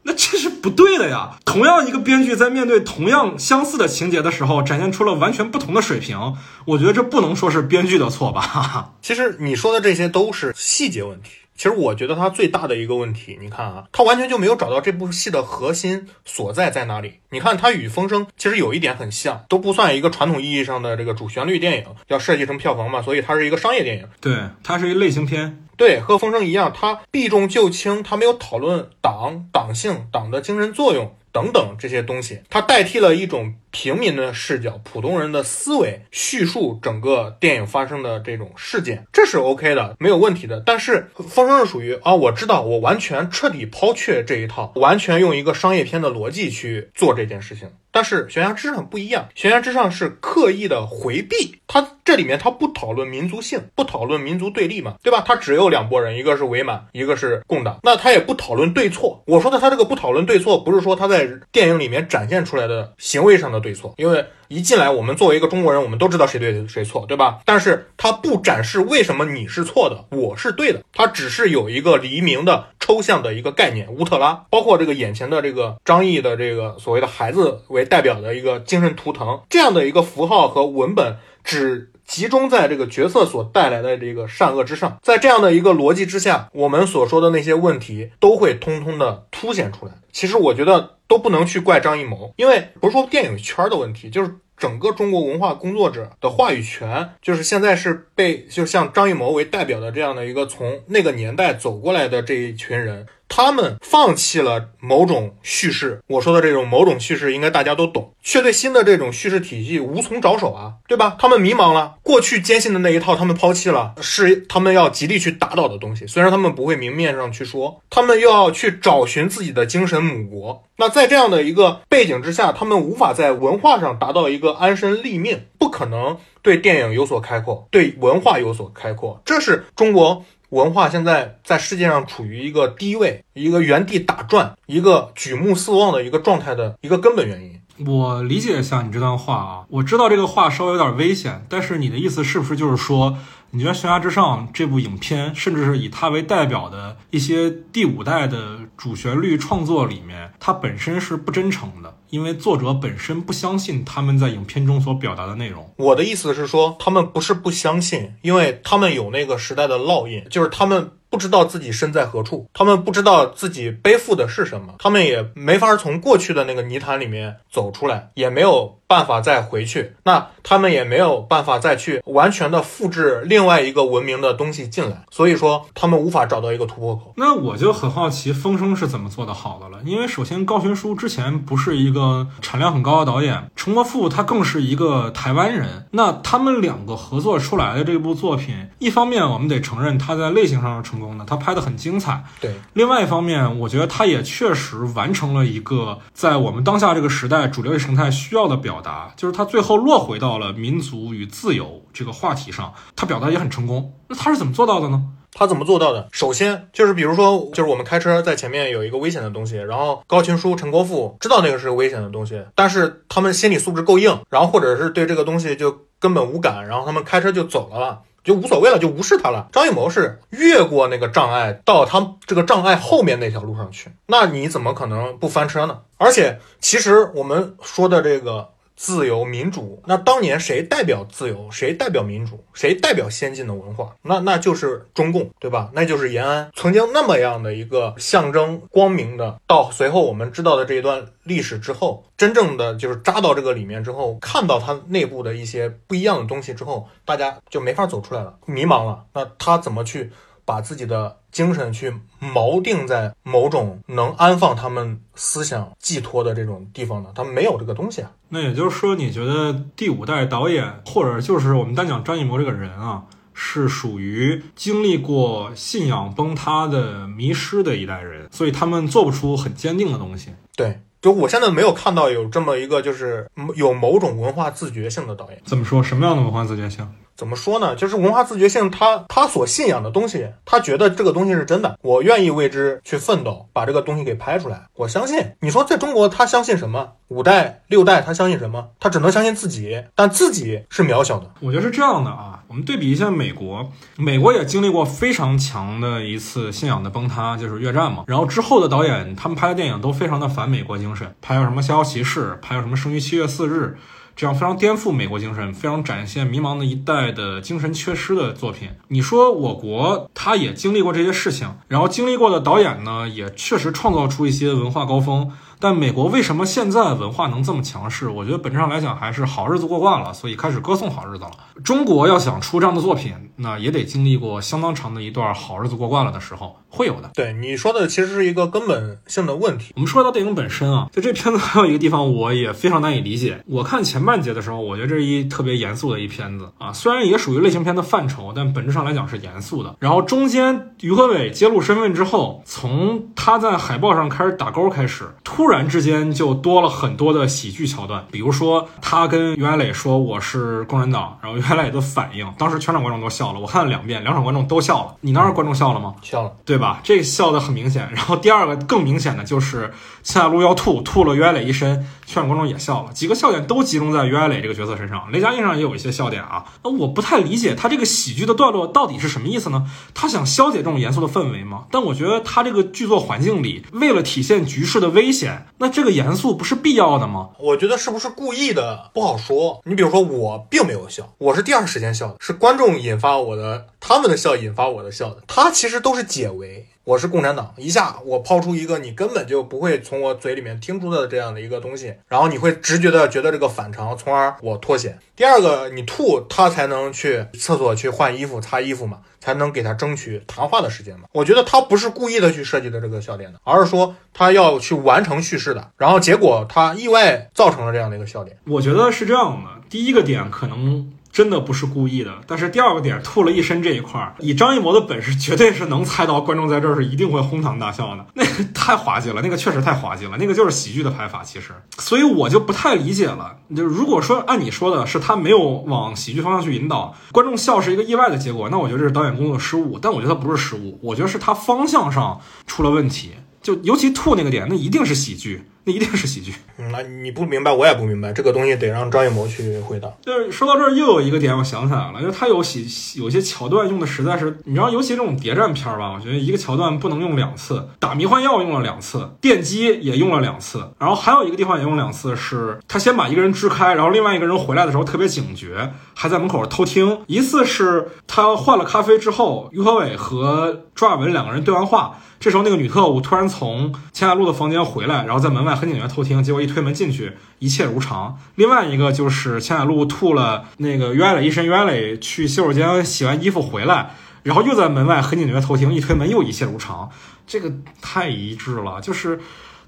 [0.03, 1.39] 那这是不对的呀！
[1.45, 6.35] 同样一个编剧在面对同样相似的情节的时候，展现出了完全不同的水平。
[6.67, 8.93] 我觉得这不能说是编剧的错吧？
[9.03, 11.31] 其实你说的这些都是细节问题。
[11.59, 17.15] 其实我觉得他最大的一个问题，你看啊，他完全就没有找到这部戏的核心所在在哪里。
[17.31, 24.07] 你看他与《风声》其实有一点很像，都不算一个传统意义上的这个主旋律电影，要设计成票房嘛，所以它是一个商业电影。
[24.21, 25.65] 对，它是一类型片。
[25.77, 31.13] 对，和《风声》一样，它避重就轻，它没有讨论党、党性、党的精神作用。
[31.31, 40.63] 等等这些东西，它代替了一种平民的视角、普通人的思维叙述整个电影发生的这种事件，这是 OK 的，没有问题的。
[40.65, 47.71] 但是《风声》是属于啊，我知道，我完全彻底抛却这一套，完全用一个商业片的逻辑去做这件事情。
[47.91, 55.25] 但是《悬崖之上》不一样，《悬崖之上》是刻意的回避，它这里面它不讨论民族性，不讨论民族对立嘛，对吧？
[55.27, 59.23] 它只有两拨人，一个是伪满，一个是共党，那它也不讨论对错。
[59.27, 64.25] 我说的它这个不讨论对错，不是说它在电影里面展现出来的行为上的对错，因为。
[64.51, 67.41] 一进来，我们作为一个中国人，我们都知道谁对谁错，对吧？
[67.45, 89.93] 但是他不展示为什么你是错的，我是对的，他只是有一个黎明的抽象的一个概念，乌特拉，包括这个眼前的这个张译的这个所谓的孩子为代表的一个精神图腾，这样的一个符号和文本，只集中在这个角色所带来的这个善恶之上，在这样的一个逻辑之下，我们所说的那些问题都会通通的凸显出来。
[90.11, 90.99] 其实我觉得。
[91.09, 103.07] 都不能去怪张艺谋，因为不是说电影圈的问题，就是整个中国文化工作者的话语权，就是现在是被就像张艺谋为代表的这样的一个从那个年代走过来的这一群人。
[103.29, 111.17] 他们放弃了某种叙事，我说的这种某种叙事，应该大家都懂，却对新的这种叙事体系无从着手啊，对吧？
[111.19, 116.07] 他们迷茫了，过去坚信的那一套，他们抛弃了，是他们要极力去打倒的东西。
[116.07, 120.65] 虽然他们不会明面上去说，他们又要去找寻自己的精神母国。
[120.77, 130.25] 那在这样的一个背景之下，他们无法在文化上达到一个安身立命，不可能对电影有所开阔，对文化有所开阔，这是中国。
[130.51, 137.61] 文化现在在世界上处于一个低位，一个原地打转，一个举目四望的一个状态的一个根本原因。
[137.87, 143.17] 我理解一下你这段话啊，我知道这个话稍微有点危险，但是你的意思是不是就是说？
[143.51, 155.73] 你觉得《悬崖之上》这部影片，甚至是以它为代表的一些第五代的主旋律创作里面，它本身是不真诚的，因为作者本身不相信他们在影片中所表达的内容。
[155.79, 160.91] 我的意思是说，他们不是不相信，因为他们有那个时代的烙印，就是他们。
[161.11, 169.95] 不知道自己身在何处，他们不知道自己背负的是什么，他们也没法从过去的那个泥潭里面走出来，也没有办法再回去。
[170.03, 177.15] 那他们也没有办法再去完全的复制另外一个文明的东西进来，所以说他们无法找到一个突破口。
[177.17, 179.79] 那我就很好奇，风声是怎么做的好的了？
[179.85, 185.87] 因为首先高群书之前不是一个产量很高的导演，陈国富他更是一个台湾人。
[185.93, 190.99] 那他们两个合作出来的这部作品，一方面我们得承认他在类型上是成。
[190.99, 192.25] 功的，他拍的很精彩。
[192.41, 203.93] 对，另外一方面，我觉得他也确实完成了一个在我们当下这个时代主流意识形态需要的表表达，就是他最后落回到了民族与自由这个话题上，他表达也很成功。
[204.07, 205.03] 那他是怎么做到的呢？
[205.33, 206.09] 他怎么做到的？
[206.13, 218.03] 首先就是比如说，就是我们开车在前面有一个危险的东西，然后高群书、陈国富知道那个是危险的东西，但是他们心理素质够硬，然后或者是对这个东西就根本无感，然后他们开车就走了。
[218.25, 219.49] 就无所谓了，就无视他了。
[219.53, 225.79] 张艺谋是越过那个障碍，到他这个障碍后面那条路上去，那你怎么可能不翻车呢？
[225.97, 229.83] 而且，其实我们说的这个自由、民主。
[229.87, 231.51] 那当年谁代表自由？
[231.51, 232.45] 谁代表民主？
[232.55, 233.97] 谁代表先进的文化？
[234.03, 235.71] 那那就是中共，对吧？
[235.75, 239.41] 那就是延安曾经那么样的一个象征光明的。
[239.49, 249.05] 到随后我们知道的这一段历史之后，真正的就是扎到这个里面之后，看到它内部的一些不一样的东西之后，大家就没法走出来了，迷茫了。
[249.13, 250.13] 那他怎么去？
[250.45, 257.11] 把自己的精神去锚定在某种能安放他们思想寄托的这种地方呢？
[257.15, 258.11] 他们没有这个东西啊。
[258.31, 270.31] 那也就是说，你觉得第五代导演，或者就是我们单讲张艺谋这个人啊，是属于经历过信仰崩塌的迷失的一代人，所以他们做不出很坚定的东西。
[270.57, 275.41] 对，就我现在没有看到有这么一个就是有某种文化自觉性的导演。
[275.45, 275.83] 怎么说？
[275.83, 276.87] 什么样的文化自觉性？
[277.19, 277.75] 怎么说呢？
[277.75, 284.63] 就是文化自觉性，他他所信仰的东西，他觉得这个东西是真的，我愿意为之去奋斗，把这个东西给拍出来。
[284.77, 286.93] 我相信，你说在中国，他相信什么？
[287.09, 288.69] 五代六代，他相信什么？
[288.79, 291.29] 他只能相信自己，但自己是渺小的。
[291.41, 292.45] 我觉得是这样的啊。
[292.47, 298.05] 我们对比一下美国，美国也经历过非常强的一次信仰的崩塌，就是越战嘛。
[298.07, 303.77] 然后之后的导演，他们拍的电影都非常的反美国精神，拍有什么《逍遥骑士》，拍有什么《生于七月四日》。
[304.19, 308.69] 这样非常颠覆美国精神，非常展现迷茫的一代的精神缺失的作品。
[308.89, 315.31] 你说我国他也经历过这些事情，然后经历过的导演呢，也确实创造出一些文化高峰。
[315.61, 318.09] 但美国为什么现在文化能这么强势？
[318.09, 321.31] 我觉得本质上来讲还是好日子过惯了，所以开始歌颂好日子了。
[321.65, 327.11] 中国要想出这样的作品，那也得经历过相当长的一段好日子过惯了的时候，会有的。
[327.15, 329.73] 对你说的其实是一个根本性的问题。
[329.75, 333.43] 我们说到电影本身啊，就这片子还有一个地方我也非常难以理解。
[333.47, 339.75] 我看前半节的时候，我觉得这是一特别严肃的一片子啊，虽然也属于类型片的范畴，但本质上来讲是严肃的。
[339.81, 354.95] 然后中间于和伟揭露身份之后，从他在海报上开始打勾开始，突然之间就多了很多的喜剧桥段，比如说他跟于安磊说我是共产党，然后于安磊的反应，当时全场观众都笑了，我看了两遍，两场观众都笑了。
[355.01, 355.95] 你那儿观众笑了吗？
[356.03, 356.81] 笑了，对吧？
[356.83, 357.89] 这个笑的很明显。
[357.93, 359.73] 然后第二个更明显的就是
[360.03, 362.93] 夏路要吐，吐了于安磊一身，全场观众也笑了。
[362.95, 366.47] 几个笑点都集中在于爱磊这个角色身上，雷佳音上也有一些笑点啊。
[366.65, 369.67] 那我不太理解他这个喜剧的段落到底是什么意思呢？
[369.93, 371.67] 他想消解这种严肃的氛围吗？
[371.71, 377.29] 但我觉得他这个剧作环境里，为了体现局势的危险，那这个严肃不是必要的吗？
[377.39, 379.61] 我觉得是不是故意的不好说。
[379.65, 385.19] 你比如说，我并没有笑，我是第二时间笑的，是观众引发我的，他们的笑引发我的笑的。
[385.27, 386.67] 他其实都是解围。
[386.89, 394.99] 我是共产党，一下我抛出一个你根本就不会从我嘴里面听出的这样的一个东西，然后你会直觉的觉得这个反常，从而我脱险。
[395.15, 401.05] 第二个，你吐他才能去厕所去换衣服、擦衣服嘛，才能给他争取谈话的时间嘛。
[401.13, 408.39] 我觉得他不是故意的去设计的这个笑点的，而是说他要去完成叙事的，然后结果他意外造成了这样的一个笑点。
[408.47, 410.91] 我觉得是这样的，第一个点可能。
[411.19, 418.07] 真的不是故意的，但是第二个点吐了一身这一块儿，以张艺谋的本事，绝对是能猜到观众在这儿是一定会哄堂大笑的。
[418.15, 423.35] 那个太滑稽了，那个确实太滑稽了，那个就是喜剧的拍法，其实，所以我就不太理解了。
[423.57, 429.77] 就如果说按你说的是他没有往喜剧方向去引导，观众笑是一个意外的结果，那我觉得这是导演工作失误。
[429.77, 433.11] 但我觉得他不是失误，我觉得是他方向上出了问题。
[433.43, 435.43] 就尤其吐那个点，那一定是喜剧。
[435.69, 436.33] 那一定是喜剧，
[436.73, 439.87] 那你不明白，我也不明白，这个东西得让张艺谋去回答。
[440.01, 457.01] 就是说到这儿，又有一个点，我想起来了，就是他有喜有些桥段用的实在是，你知道，尤其这种谍战片吧，我觉得一个桥段不能用两次，打迷幻药用了两次，电击也用了两次，然后还有一个地方也用两次，是他先把一个人支开，然后另外一个人回来的时候特别警觉，还在门口偷听。
[457.09, 461.99] 一次是他换了咖啡之后，于和伟和朱亚文两个人对完话。
[462.21, 468.19] 这时候，那个女特务突然从钱海路的房间回来，然后在门外很警觉偷听，结果一推门进去，一切如常。
[468.35, 476.91] 另外一个就是钱海路吐了那个于爱磊一身，于爱磊去洗手间洗完衣服回来，然后又在门外很警觉偷听，一推门又一切如常。
[477.27, 479.21] 这个太一致了，就是。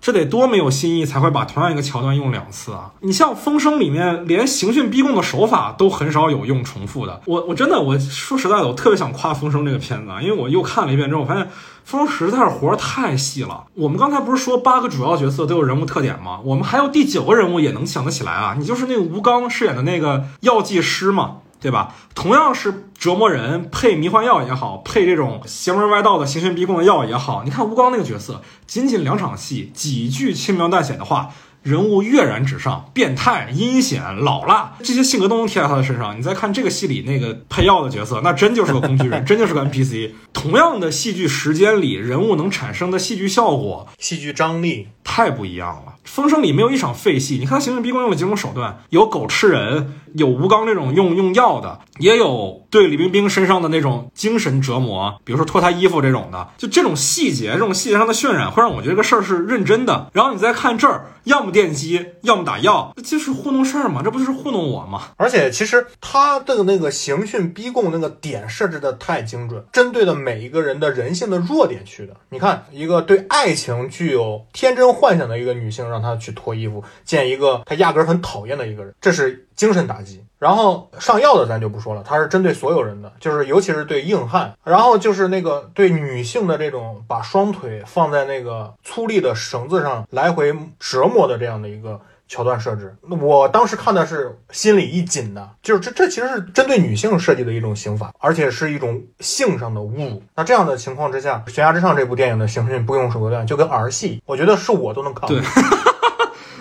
[0.03, 2.90] 这得多没有新意才会把同样一个桥段用两次啊！
[3.01, 7.20] 你像《风声》里面，连刑讯逼供的手法都很少有用重复的。
[7.26, 11.44] 我我真的我说实在的，我特别想夸《风声》这个片子，啊，因为我又看了一遍之后，我发现
[11.85, 13.64] 《风》实在是活太细了。
[13.74, 16.41] 我们刚才不是说八个主要角色都有人物特点吗？
[16.45, 18.55] 我们还有第九个人物也能想得起来啊！
[18.59, 21.39] 你就是那个吴刚饰演的那个药剂师嘛。
[21.62, 21.95] 对吧？
[22.14, 31.28] 同样是折磨人，配迷幻药也好，配这种邪门歪道的刑讯逼供的药也好，你看吴刚那个角色，仅仅两场戏，几句轻描淡写的话，
[31.63, 36.19] 人物跃然纸上，变态、阴险、老辣，这些性格都能贴在他的身上。
[36.19, 40.13] 你再看这个戏里那个配药的角色，那真就是个工具人， 真就是个 NPC。
[40.33, 45.95] 同样的戏剧时间里，人物能产生的戏剧效果、戏剧张力太不一样了。
[46.05, 47.35] 风声里没有一场废戏。
[47.35, 56.48] 你看他刑讯逼供用了几种手段，有狗吃人，有吴刚这种用用药的，也有对李冰冰身上的那种精神折磨，比如说脱她衣服这种的。
[56.59, 60.11] 就这种细节，这种细节上的渲染，会让我觉得这个事儿是认真的。
[60.12, 64.03] 然后你再看这儿，要么电击，要么打药，这就是糊弄事儿嘛？
[64.03, 65.11] 这不就是糊弄我吗？
[65.16, 72.14] 而且其实他的那个刑讯逼供那个点设置的太精准，针对的每一个人的人性的弱点去的。
[72.30, 80.22] 你看，一个对爱情具有天真幻想的一个女性，让她去脱衣服见一个她压根儿很讨厌的一个人，这是精神打击。
[80.41, 84.53] 然后上药的咱就不说了，他是针对所有人的，就是尤其是对硬汉。
[84.64, 92.01] 然后就是那个对女性的这种把双腿放在那个粗粝的绳子上来回折磨的这样的一个。
[92.30, 100.22] 桥段设置，我当时看的是心里一紧的，就是这这其实是针对女性设计的一种刑法，而且是一种性上的侮辱。
[100.36, 105.28] 那这样的情况之下，《悬崖之上》这部电影的刑讯不用手段就跟儿戏，我觉得是我都能扛。
[105.28, 105.43] 对，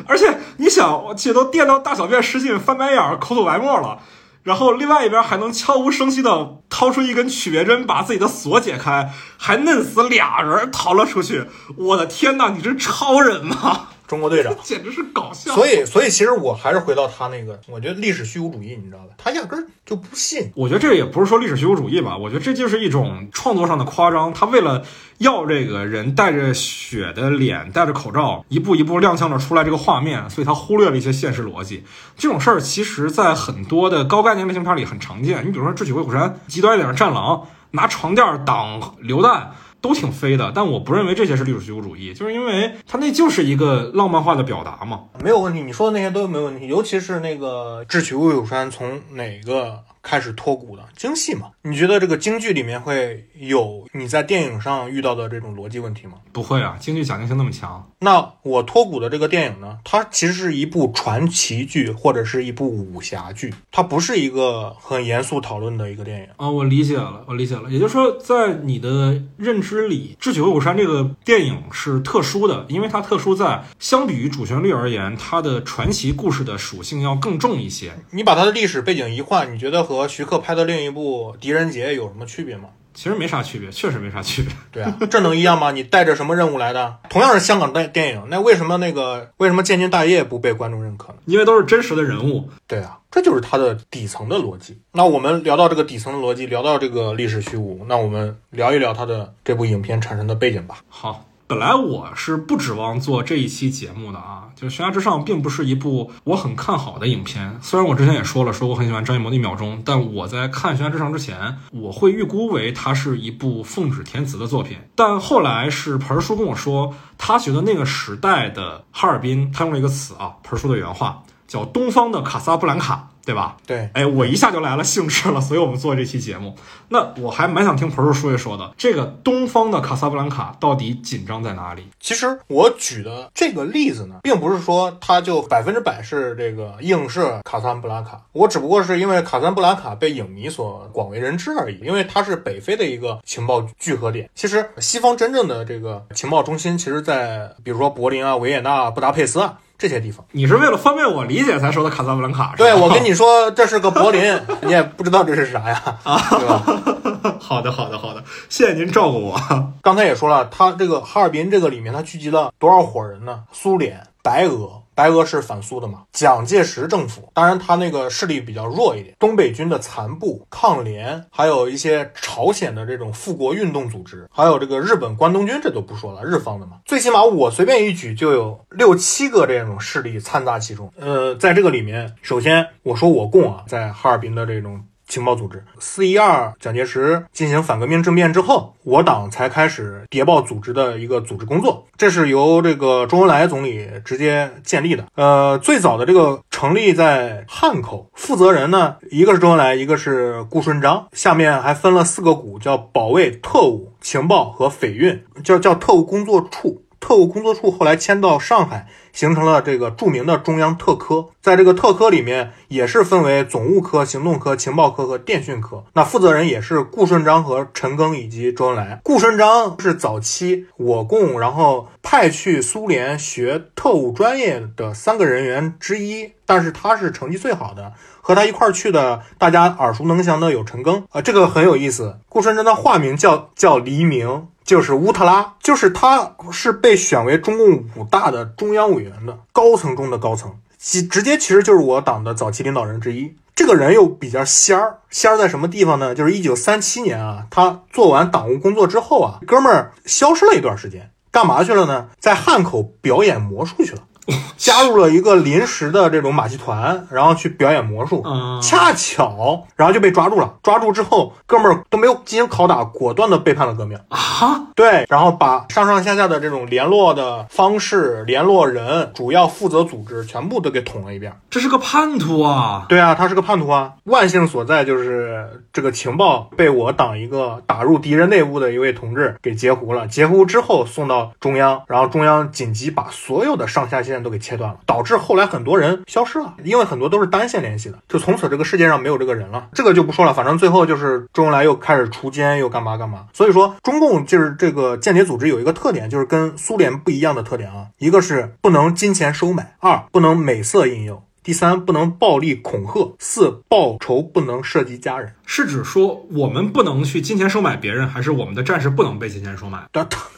[0.07, 0.35] 而 且
[0.69, 3.99] 想，我且都电到大小便失禁、翻白眼儿、口吐白沫了，
[4.43, 11.45] 然后另外一边还能悄无声息的掏出一根曲别针，把自己的锁解开，还弄死俩人逃了出去。
[11.75, 13.89] 我的天呐，你是超人吗？
[14.09, 19.13] 中国队长 简直是搞笑，所以，所以其实我还是回到他那个，我觉得历史虚无主义，你知道吧？
[19.17, 20.51] 他压根儿就不信。
[20.55, 24.33] 我觉得这也不是说历史虚无主义吧，我觉得这就是一种创作上的夸张。
[24.33, 24.83] 他为了
[25.19, 31.83] 要这个人带着血的脸，戴着口罩，一步一步踉跄着出来这个画面，所以他忽略了一些现实逻辑。
[32.17, 35.45] 这种事儿其实，在很多的高概念类型片里很常见。
[35.45, 37.37] 你比如说《智取威虎山》，极端一点的《战狼》，
[37.71, 39.51] 拿床垫挡榴弹。
[39.81, 45.61] 都挺飞的，但我不认为这些是历史虚无主义，就是因为它那就是一个浪漫化的表达嘛，没有问题。
[45.61, 49.83] 你说的那些都没有问题，尤其是那个智取威虎山从哪个？
[50.01, 51.51] 开始脱骨的京戏嘛？
[51.63, 56.13] 你觉得这个京剧里面会有你在电影上遇到的这种逻辑问题吗？
[56.31, 57.89] 不会啊，京剧讲究性那么强。
[57.99, 59.77] 那我脱骨的这个电影呢？
[59.83, 66.49] 它其实是一部传奇剧或者是一部武侠剧，它不是一个很严肃讨论的一个电影啊。
[66.49, 67.69] 我理解了，我理解了。
[67.69, 77.91] 也就是说，在你的认知里，《智取威虎山》这个电影是特殊的，因为它特殊在相比于主旋律而言，它的传奇故事的属性要更重一些。
[78.11, 82.69] 你把它的历史背景一换，你觉得和和徐克拍的另一部《狄仁杰》有什么区别吗？
[82.93, 84.53] 其实没啥区别，确实没啥区别。
[84.71, 85.71] 对啊，这能一样吗？
[85.71, 86.97] 你带着什么任务来的？
[87.09, 91.15] 同样是香港电电影，那为什么那个为什么《建军大业》不被观众认可呢？
[91.25, 92.47] 因为都是真实的人物。
[92.67, 94.79] 对啊，这就是它的底层的逻辑。
[94.91, 100.77] 那我们聊到这个底层的逻辑，聊到这个历史虚无，那我们聊一聊它的这部影片产生的背景吧。
[100.87, 101.25] 好。
[101.49, 107.57] 本来我是不指望做这一期节目的啊，就《悬崖之上》并不是一部我很看好的影片。
[107.59, 114.77] 虽然我之前也说了，说我很喜欢张艺谋的《一秒钟》，但我在看《悬崖之上》之前，我会预估为它是一部奉旨填词的作品。
[114.93, 123.07] 但后来是盆叔跟我说，他觉得那个时代的哈尔滨，他用了一个词啊，盆叔的原话叫“东方的卡萨布兰卡”。
[123.29, 123.57] 对吧？
[123.67, 126.55] 对，哎，我一下就来了兴致了，所以我们做这期节目。
[126.87, 131.87] 那我还蛮想听盆儿叔说一说的，这个东方的卡萨布兰卡到底紧张在哪里？
[131.99, 144.27] 其实我举的这个例子呢，并不是说它就百分之百是这个映射卡萨布兰卡，我只不过是因为卡萨布兰卡被影迷所广为人知而已，因为它是北非的一个情报聚合点。
[144.33, 149.59] 其实西方真正的这个情报中心，其实在比如说柏林啊、维也纳、布达佩斯啊。
[149.79, 152.53] 这些地方，你是为了方便我理解才说的卡萨布兰卡？
[152.57, 155.81] 对，我跟你说这是个柏林， 你也不知道这是啥呀？
[156.03, 156.61] 啊，对吧？
[157.39, 159.39] 好的，好的，好的，谢谢您照顾我。
[159.81, 163.43] 刚才也说了，他这个哈尔滨这个里面，他聚集了多少伙人呢？
[163.53, 164.81] 苏联、白俄。
[164.99, 166.03] 白俄是反苏的嘛？
[166.11, 169.15] 蒋介石政府，当然他那个势力比较弱一点。
[169.17, 176.79] 东北军的残部、抗联，还有一些朝鲜的这种复国运动组织，还有这个日本关东军，这都不说了，日方的嘛。
[176.83, 180.91] 最起码我随便一举就有六七个这种势力掺杂其中。
[180.99, 184.83] 呃，在这个里面，首先我说我共啊，在哈尔滨的这种。
[185.09, 191.85] 情报组织四一二，蒋介石进行反革命政变之后，我党才开始谍报组织的一个组织工作。
[191.97, 195.05] 这是由这个周恩来总理直接建立的。
[195.15, 206.83] 呃，最早的这个成立在汉口，负责人呢，一个是周恩来，一个是顾顺章，下面还分了四个股，叫保卫、特务、情报和匪运，叫叫特务工作处。
[206.99, 208.87] 特务工作处后来迁到上海。
[209.11, 215.83] 形成了这个著名的中央特科，在这个特科里面也是分为总务科、行动科、情报科和电讯科。
[215.93, 219.01] 那负责人也是顾顺章和陈赓以及周恩来。
[219.03, 227.93] 顾顺章是早期我共然后派去苏联学特务专业的三个人员之一，但是他是成绩最好的。
[228.21, 232.19] 和他一块儿去的，大家耳熟能详的有陈赓啊，这个很有意思。
[232.29, 234.47] 顾顺章的化名叫叫黎明。
[234.69, 243.33] 就是乌特拉，就是他是被选为中共五大的中央委员的高层中的高层，其直接其实就是我党的早期领导人之一。
[243.55, 246.13] 这个人又比较仙儿，仙儿在什么地方呢？
[246.13, 252.09] 就是一九三七年啊，他做完党务工作之后啊，哥们儿消失了一段时间，干嘛去了呢？
[252.19, 254.03] 在汉口表演魔术去了。
[254.57, 258.23] 加入了一个临时的这种马戏团，然后去表演魔术，
[258.61, 260.55] 恰巧然后就被抓住了。
[260.61, 264.67] 抓住之后，哥们儿都没有进行拷打，果断的背叛了革命啊！
[264.75, 271.33] 对，然后把上上下下的这种联络的方式、联络人、主要负责组织全部都给捅了一遍。
[271.49, 272.85] 这是个叛徒啊！
[272.87, 273.93] 对啊，他是个叛徒啊！
[274.03, 280.07] 万幸所在就是这个情报被我党一个打入敌人内部的一位同志给截胡了。
[280.07, 284.18] 截胡之后送到中央，然后中央紧急把所有的上下线。
[284.21, 289.67] 都给切断了，导致后来很多人消失了，因为很多都是单线联系的，就从此这个世界上没有这个人了。
[289.73, 293.25] 这个就不说了，反正最后就是周恩来又开始锄奸，又干嘛干嘛。
[293.33, 301.23] 所以说，中共就是这个间谍组织有一个特点，就是跟苏联不一样的特点啊，一个是不能金钱收买，二不能美色引诱。
[301.49, 305.33] 第三，不能暴力恐吓；四，报仇不能涉及家人。
[305.47, 309.79] 是指说我们不能去金钱收买别人，还是我们的战士不能被金钱收买？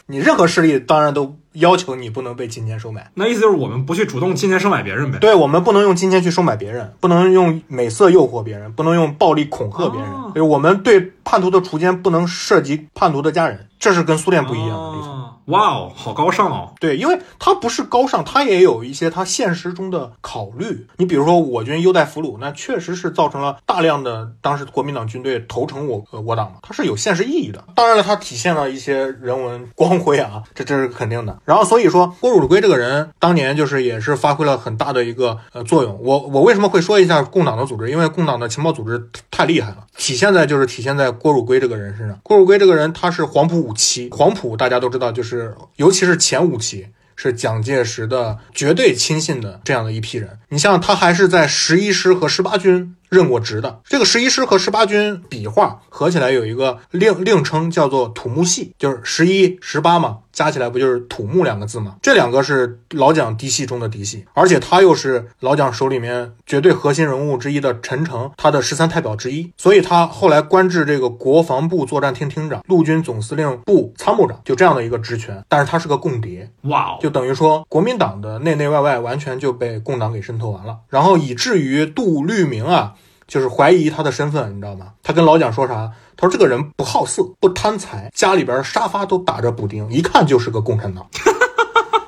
[0.06, 3.12] 你任何势力当然都要求你不能被金钱收买。
[3.16, 5.18] 那意思就是我们不去主动金钱收买别人呗？
[5.20, 10.48] 对，我们不能用金钱去收买别人，不能用美色诱惑别人，不能用暴力恐吓别人。
[10.48, 15.21] 我们对叛徒的锄奸不能涉及叛徒的家人，这是跟苏联不一样的地方。
[15.46, 16.74] 哇哦，好高尚哦！
[16.80, 20.88] 对，因为它不是高尚，它也有一些它现实中的考虑。
[20.98, 27.64] 你比如说，我军优待俘虏，那确实是造成了大量的当时国民党军队投诚我呃我党嘛，它是有现实意义的。
[27.76, 31.38] 当然了，它体现了一些人文光辉啊， 这这是肯定的。
[31.44, 36.00] 然后所以说，郭汝瑰这个人当年就是也是发挥了很大的一个呃作用。
[36.02, 37.90] 我我为什么会说一下共党的组织？
[37.90, 42.18] 因为共党的情报组织太厉害了，体现在就是体现在郭汝瑰这个人身上。
[42.22, 45.31] 郭汝瑰这个人他是黄埔五期，黄埔大家都知道就是。
[45.38, 50.38] 是，尤其是前五期是蒋介石的绝对亲信的这样的一批人。
[50.52, 53.80] 你像他还是在十一师和十八军任过职的。
[53.86, 60.18] 这个十一师和十八军笔画合起来有一个另另称叫做土木系，就是十一十八嘛。
[60.32, 61.98] 加起来不就是土木两个字吗？
[62.02, 75.44] 这两个是老蒋嫡系中的嫡系，而且他又是老蒋手里面绝对核心人物之一的陈诚，他的十三太保之一，所以他后来官至这个国防部作战厅厅长、陆军总司令部参谋长，就这样的一个职权。
[75.50, 82.94] 但是他是个共谍，哇，就等于说国民党的内内外外完全就被共党给渗透完了，然后以至于杜聿明啊，
[83.28, 84.94] 就是怀疑他的身份，你知道吗？
[85.04, 85.92] 他跟老蒋说啥？
[86.18, 91.08] 他说：“这个人不好色，不贪财，家里边沙发都打着补丁，一看就是个共产党，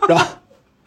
[0.07, 0.27] 是吧？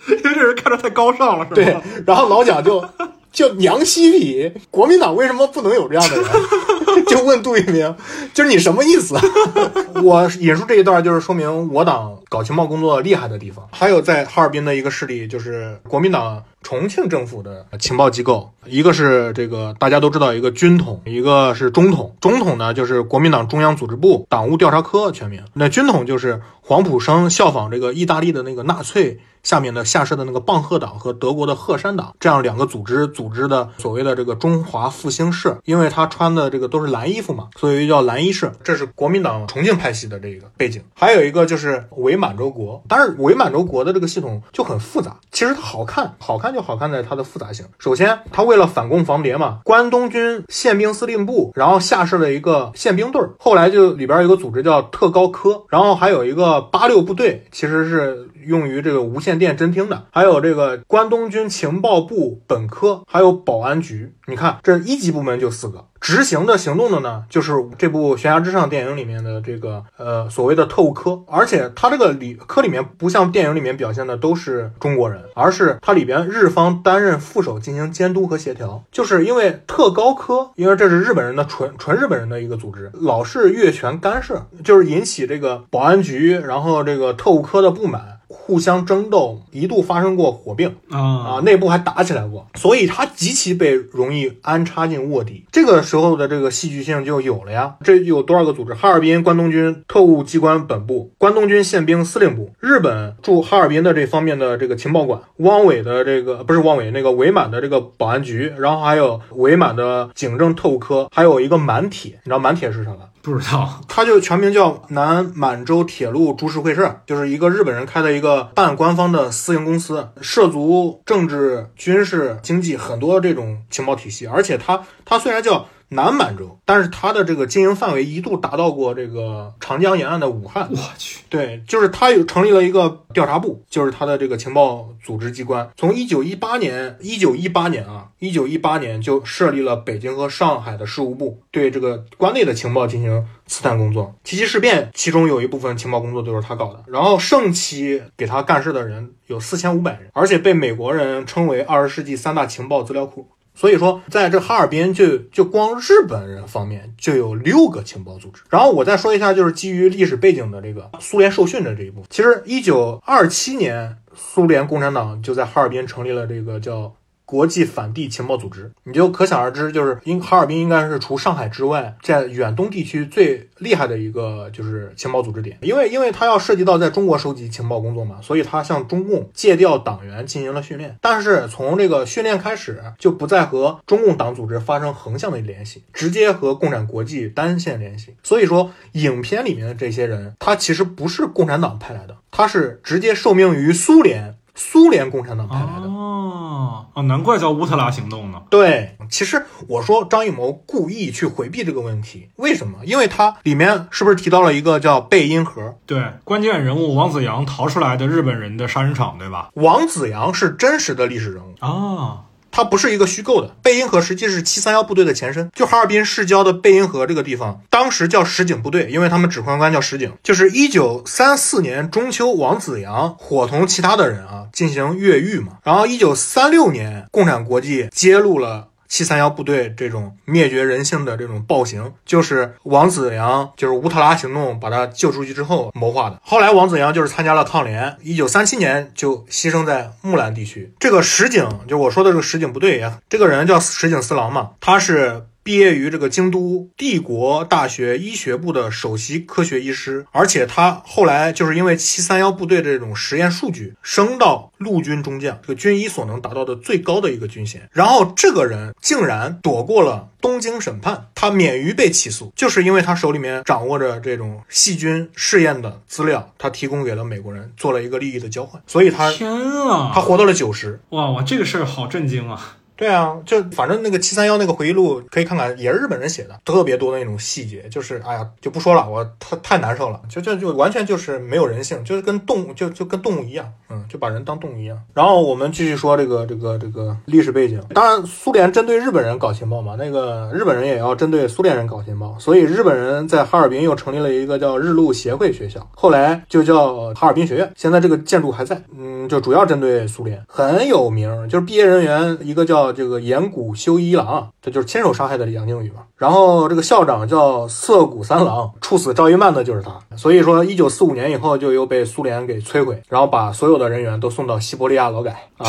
[0.08, 1.54] 因为这人看着太高尚了，是吧？
[1.56, 1.76] 对。
[2.06, 2.88] 然后老蒋就
[3.32, 6.26] 就娘西皮，国民党为什么不能有这样的人？
[7.08, 7.96] 就问杜聿明，
[8.32, 9.16] 就是你什么意思？
[10.04, 13.68] 我引述这一段，就是说明我党搞情报工作厉害的地方。
[13.72, 22.16] 还有在哈尔滨的一个势力，就是国民党。”重庆政府的情报机构，一个是这个大家都知道一个军统，一个是中统。
[22.20, 29.20] 中统呢就是国民党中央组织部党务调查科全名，那军统就是黄埔生效仿这个意大利的那个纳粹。
[29.44, 38.50] 下面的下设的那个棒赫党和德国的赫山党这样两个组织组织的所谓的这个中华复兴社，因为他穿的这个都是蓝衣服嘛，所以叫蓝衣社。
[38.64, 40.82] 这是国民党重庆派系的这个背景。
[40.94, 45.18] 还有一个就是伪伪满洲国，但是伪满洲国的这个系统就很复杂。
[45.30, 47.66] 其实它好看，好看就好看在它的复杂性。
[47.78, 58.30] 首先，它为了反攻防谍嘛，关东军宪兵司令部，然后下设了一个宪兵队儿，后来就里边有个组织叫特高科，然后还有一个八六部队，其实是。
[58.46, 64.14] 用于这个无线电侦听的，还有这个关东军情报部本科，还有保安局。
[64.28, 65.84] 你看，这一级部门就四个。
[66.06, 88.15] 执行的行动的呢，就是这部《悬崖之上》电影里面的这个呃所谓的特务科，而且它这个里科里面不像电影里面表现的都是中国人，而是它里边日方担任副手进行监督和协调，就是因为特高科，因为这是日本人的纯纯日本人的一个组织，老是越权干涉，就是引起这个保安局，然后这个特务科的不满。
[88.36, 95.44] 互相争斗，一度发生过火并啊啊，内部还打起来过，所以他极其被容易安插进卧底。
[95.50, 97.74] 这个时候的这个戏剧性就有了呀。
[97.82, 98.74] 这有多少个组织？
[98.74, 112.12] 哈尔滨关东军特务机关本部、关东军宪兵司令部、日本驻哈尔滨的这方面的这个情报馆、汪伪的这个不是汪伪那个伪满的这个保安局，然后还有伪满的警政特务科，还有一个满铁。
[112.12, 112.98] 你知道满铁是啥吗？
[113.26, 124.28] 不知道， 它就全名叫南满洲铁路株式会社，就是一个日本人开的一个半官方的私营公司，涉足政治、军事、经济很多这种情报体系。
[124.28, 130.68] 而且它它虽然叫南满洲，但是它的这个经营范围一度达到过这个长江沿岸的武汉。
[130.72, 135.70] 我去，对，就是他有成立了一个调查部，就是他的这个情报组织机关。
[135.76, 144.12] 从一九一八年，一九一八年啊，一九一八年就设立了北京和上海的事务部，对这个关内的情报进行刺探工作。
[144.24, 146.82] 七七事变，其中有一部分情报工作都是他搞的。
[146.88, 153.28] 然后盛期给他干事的人有四千五百人，而且被美国人称为二十世纪三大情报资料库。
[153.56, 158.42] 所以说，在这哈尔滨就就光日本人方面就有六个情报组织。
[158.50, 162.06] 然后我再说一下，就是基于历史背景的这个苏联受训的这一部分。
[162.10, 166.94] 其实，一九二七年，苏联共产党就在哈尔滨成立了这个叫。
[167.26, 180.96] 国际反帝情报组织，你就可想而知，就是因哈尔滨应该是除上海之外，在远东地区最厉害的一个就是情报组织点，因为因为它要涉及到在中国收集情报工作嘛，所以它向中共借调党员进行了训练。
[181.00, 188.14] 但是从这个训练开始，就不再和中共党组织发生横向的联系，直接和共产国际单线联系。
[188.22, 194.35] 所以说，影片里面的这些人，他其实不是共产党派来的，他是直接受命于苏联。
[194.56, 198.42] 苏联共产党派来的哦啊，难怪叫乌特拉行动呢。
[198.50, 202.78] 对，其实我说张艺谋故意去回避这个问题，为什么？
[202.84, 205.76] 因为他里面是不是提到了一个叫贝因河？
[205.84, 209.50] 对，关键人物王子阳逃出来的日本人的杀人场，对吧？
[209.54, 212.22] 王子阳是真实的历史人物啊。
[212.56, 215.50] 它不是一个虚构的，贝因河实际是七三幺部队的前身。
[215.54, 220.10] 就哈尔滨市郊的贝因河这个地方，当时叫石井部队，因为他们指挥官叫石井。
[220.22, 225.58] 就是一九三四年中秋，王子阳伙同其他的人啊进行越狱嘛。
[225.64, 228.68] 然后一九三六年，共产国际揭露了。
[228.88, 236.20] 七三幺部队这种灭绝人性的这种暴行，就是王子阳就是乌特拉行动把他救出去之后谋划的。
[236.22, 240.72] 后来王子阳就是参加了抗联，一九三七年就牺牲在木兰地区。
[240.78, 245.26] 这个石井，就我说的这个石井部队呀，这个人叫石井四郎嘛，他是。
[245.46, 257.68] 毕业于这个京都帝国大学医学部的首席科学医师，而且他后来就是因为七三幺部队这种实验数据升到陆军中将，这个军医所能达到的最高的一个军衔。
[257.70, 270.80] 然后这个人竟然躲过了东京审判，他免于被起诉，就是因为他手里面掌握着这种细菌试验的资料，他提供给了美国人，做了一个利益的交换，所以他天啊，他活到了九十。
[270.88, 272.56] 哇哇，这个事儿好震惊啊！
[272.76, 284.78] 对啊，就反正那个七三幺那个回忆录可以看看，也是日本人写的，特别多的那种细节，就是哎呀就不说了，我太太难受了，就就就完全就是没有人性，就是跟动物就就跟动物一样，嗯，就把人当动物一样。
[284.92, 302.65] 然后我们继续说这个这个这个历史背景，当然苏联针对日本人搞情报嘛，那个日本人也要针对苏联人搞情报，所以日本人在哈尔滨又成立了一个叫日露协会学校，后来就叫哈尔滨学院，现在这个建筑还在，嗯，就主要针对苏联，很有名，就是毕业人员一个叫。
[302.72, 305.82] 这个岩谷修一郎，这就是亲手杀害的杨靖宇嘛。
[305.96, 309.78] 然后这个校长叫涩谷三郎，处死赵一曼的就是他。
[309.96, 315.46] 所以说，一九四五年以后就又被苏联给摧毁，然后把所有的人员都送到西伯利亚劳改啊。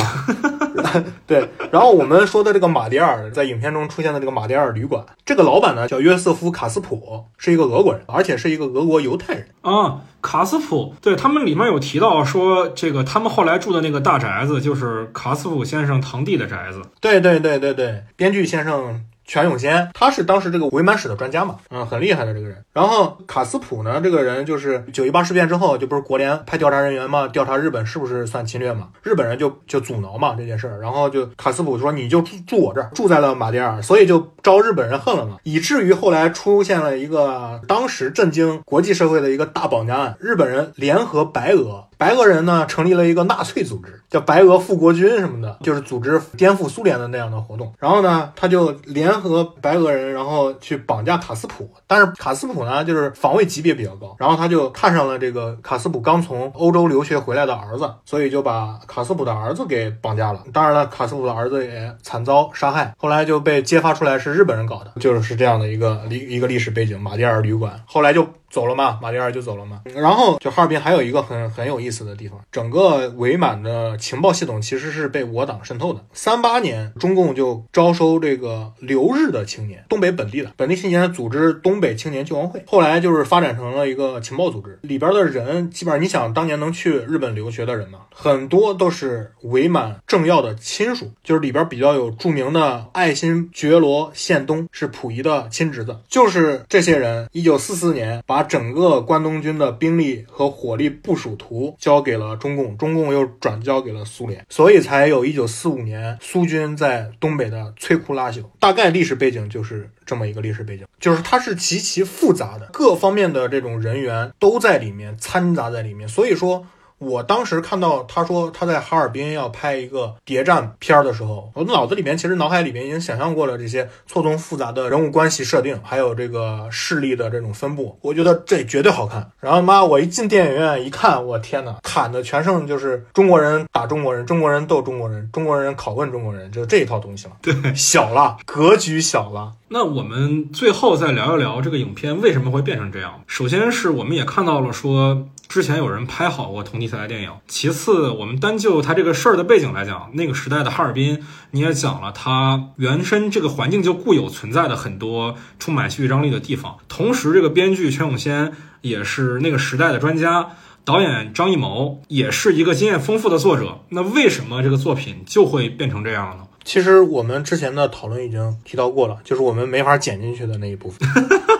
[1.27, 10.01] 对，然后我们说的这个马迭尔，在影片中出现的这个马迭尔旅馆，这个老板呢叫约瑟夫卡斯普，是一个俄国人，而且是一个俄国犹太人啊。
[10.21, 16.81] 卡斯普，对他们里面有提到说，这个他们后来住的那个大宅子，就是卡斯普先生堂弟的宅子。
[16.99, 19.03] 对对对对对，编剧先生。
[19.27, 22.63] 全永先，他是当时这个伪满史的专家嘛，嗯，很厉害的这个人。
[22.73, 28.87] 然后卡斯普呢，这个人就是九一八事变之后，就不是国联派调查人员嘛，调查日本是不是算侵略嘛？
[29.03, 41.83] 日本人就就阻挠嘛这件事儿，然后就卡斯普说你就住住我这儿，住在了马迭尔，所以就招日本人恨了嘛，以至于后来出现了一个当时震惊国际社会的一个大绑架案，日本人联合白俄。
[41.97, 47.73] 白俄人呢，成立了一个纳粹组织，叫白俄复国军什么的，就是组织颠覆苏联的那样的活动。
[47.79, 51.69] 然后呢，他就联合白俄人，然后去绑架卡斯普。
[51.87, 60.43] 但是卡斯普呢，就是防卫级别比较高，然后他就看上了这个卡斯普刚从欧洲留学回来的儿子，所以就把卡斯普的儿子给绑架了。
[60.53, 66.99] 当然了，卡斯普的儿子也惨遭杀害，后来就被揭发出来是日本人搞的，就是这样的一个历一个历史背景。
[66.99, 68.27] 马迭尔旅馆后来就。
[68.57, 69.83] 走了嘛，马迭尔就走了嘛。
[69.93, 76.03] 然后就哈尔滨还有一个很很有意思的地方，整个伪满的情报系统其实是被我党渗透的。
[76.11, 84.79] 三八年，中共就招收这个留日的青年，东北本地的本地青年组织东北青年救亡会，后来就是发展成了一个情报组织。
[84.81, 98.46] 里边的人基本上，你想当年能去日本留学的人嘛，很多都是伪满政要的亲属，就是里边比较有著名的爱新觉罗宪东是溥仪的亲侄子，就是这些人，一九四四年把。
[98.47, 108.43] 整个关东军的兵力和火力部署图交给了中共，中共又转交给了苏联，所以才有一九四五年苏军在东北的摧枯拉朽。
[108.59, 116.65] 大概历史背景就是这么一个历史背景，就是它是极其复杂的，各方面的这种人员都在里面掺杂在里面，所以说。
[116.99, 129.29] 我当时看到他说他在哈尔滨要拍一个谍战片儿的时候，我脑子里面其实脑海里面已经想象过了这些错综复杂的人物关系设定，还有这个势力的这种分布，我觉得这绝对好看。
[129.39, 137.33] 然后妈，我一进电影院一看，我天哪，砍的全剩就是中国人打中国人，中国人斗中国人，中国人拷问中国人，就这一套东西了。
[137.41, 139.53] 对，小了，格局小了。
[139.69, 143.21] 那我们最后再聊一聊这个影片为什么会变成这样。
[143.27, 145.27] 首先是我们也看到了说。
[145.47, 147.31] 之前有人拍好过同题材的电影。
[147.47, 156.77] 其次，我们单就它这个事儿的背景来讲，那个时代的哈尔滨，你也讲了，它原身这个环境就固有存在的很多充满戏剧张力的地方。
[156.87, 160.49] 同时，这个编剧全永先也是那个时代的专家，
[160.83, 163.79] 导演张艺谋也是一个经验丰富的作者。
[163.89, 166.43] 那为什么这个作品就会变成这样呢？
[166.65, 171.07] 其实我们之前的讨论已经提到过了，就是我们没法剪进去的那一部分。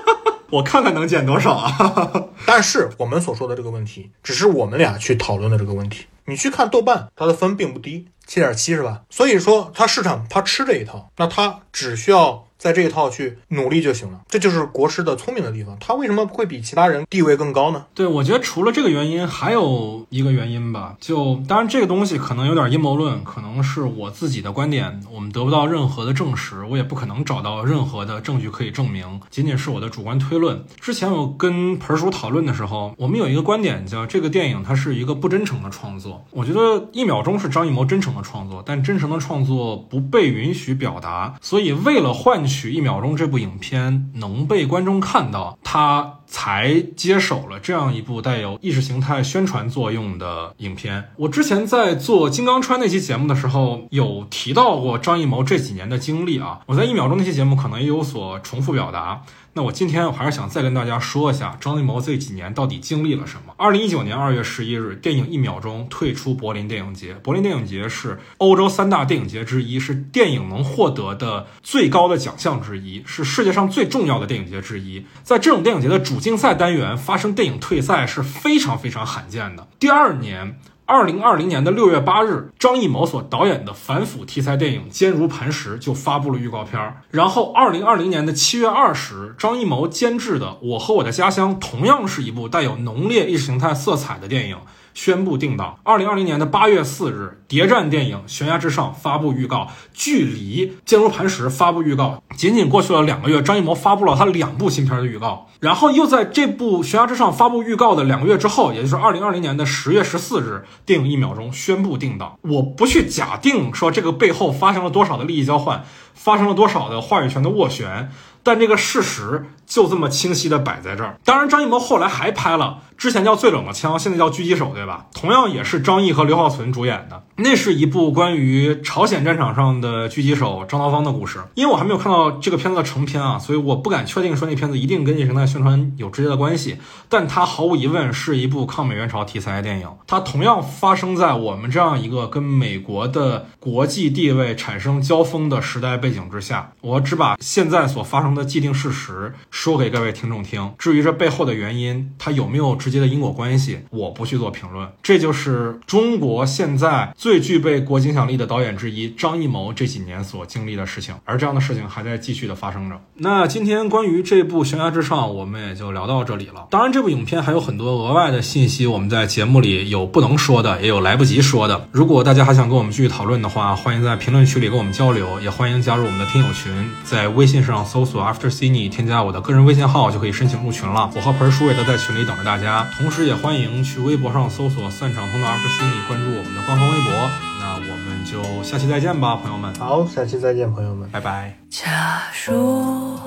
[0.50, 2.26] 我看看能减多少啊！
[2.48, 6.06] 但是我们所说的这个问题，只是我们俩去讨论的这个问题。
[6.26, 9.02] 你去看豆瓣，它的分并不低，七点七是吧？
[9.10, 12.47] 所以说它市场它吃这一套，那它只需要。
[12.58, 15.78] 在这一套去努力就行了，这就是国师的聪明的地方。
[15.80, 17.86] 他为什么会比其他人地位更高呢？
[17.94, 20.96] 对，我觉得除了这个原因，还有一个原因吧。
[21.00, 30.66] 就当然这个东西可能有点阴谋论，可能是我自己的观点，我们得不到任何的证实，我也不可能找到任何的证据可以证明，仅仅是我的主观推论。
[30.82, 36.26] 之前我跟盆叔讨论的时候，我们有一个观点叫这个电影它是一个不真诚的创作。
[36.32, 42.47] 我觉得一秒钟是张艺谋真诚的创作，但真诚的创作不被允许表达，所以为了换。
[42.48, 51.10] 取一秒钟这部影片能被观众看到，他才接手了这样一部带有意识形态宣传作用的影片。
[51.18, 56.62] 我之前在做《金刚川》那期节目的时候，有提到过张艺谋这几年的经历啊。
[56.66, 59.22] 我在一秒钟那期节目可能也有所重复表达。
[59.58, 63.56] 那我今天我还是想再跟大家说一下张艺谋这几年到底经历了什么。
[63.58, 67.16] 二零一九年二月十一日，电影《一秒钟》退出柏林电影节。
[67.24, 75.04] 柏林电影节是欧洲三大电影节之一，是电影能获得的最高的奖项之一，是世界上最重要的电影节之一。
[75.24, 79.68] 在这种电影节的主竞赛单元发生电影退赛是非常非常罕见的。
[79.80, 80.60] 第二年。
[80.88, 86.82] 二零二零年的六月八日，张艺谋所导演的反腐题材电影《坚如磐石》就发布了预告片。
[87.12, 94.58] 然后，二零二零年的七月二十，张艺谋监制的《我和我的家乡》同样是一部带有浓烈意识形态色彩的电影。
[94.98, 95.78] 宣布定档。
[95.84, 112.36] 二零二零年的八月四日，谍战电影《悬崖之上》发布预告，距离《坚如磐石》发布预告仅仅过去了两个月，张艺谋发布了他两部新片的预告，然后又在这部《悬崖之上》发布预告的两个月之后，也就是二零二零年的十月十四日，电影《一秒钟》宣布定档。
[112.42, 115.84] 我不去假定说这个背后发生了多少的利益交换，
[116.16, 118.10] 发生了多少的话语权的斡旋，
[118.42, 121.20] 但这个事实就这么清晰的摆在这儿。
[121.24, 122.80] 当然，张艺谋后来还拍了。
[122.98, 125.06] 之前叫最冷的枪，现在叫狙击手，对吧？
[125.14, 131.40] 同样也是张译和刘浩存主演的，那是一部关于朝鲜战场上的狙击手张桃芳的故事。
[131.54, 136.80] 因为我还没有看到这个片子的成片啊，所以我不敢确定说那片子一定跟意识形态宣传有直接的关系。
[137.08, 139.88] 但它毫无疑问是一部抗美援朝题材的电影。
[140.08, 146.72] 它同样发生在我们这样一个跟美国的国际地位产生交锋的时代背景之下。
[146.82, 150.72] 我只把现在所发生的既定事实说给各位听众听。
[150.78, 152.78] 至于这背后的原因，它有没有？
[152.78, 154.88] 直接的因果关系，我不去做评论。
[155.02, 163.02] 这就是中国现在最具备国际影响力的导演之一张艺谋这几年所经历的事情，而这样的事情还在继续的发生着。
[163.16, 166.68] 那今天关于这部《悬崖之上》，我们也就聊到这里了。
[166.70, 171.88] 当然，这部影片还有很多额外的信息，我们在节目里有不能说的，也有来不及说的。
[171.92, 176.72] 如果大家还想跟我们继续讨论的话，欢迎在评论区里跟我们交流，也欢迎加入我们的听友群，
[177.04, 181.10] 在微信上搜索 After Cine，添加我的个人微信号就可以申请入群了。
[181.16, 182.86] 我和盆叔也都在群里等着大家。
[182.98, 187.30] 同时，也欢迎去微博上搜索“散场通道 Cine”，关注我们的官方微博。
[187.62, 189.74] 那我们就下期再见吧，朋友们。
[189.76, 191.58] 好，下期再见，朋友们，拜拜。
[191.70, 193.18] 假如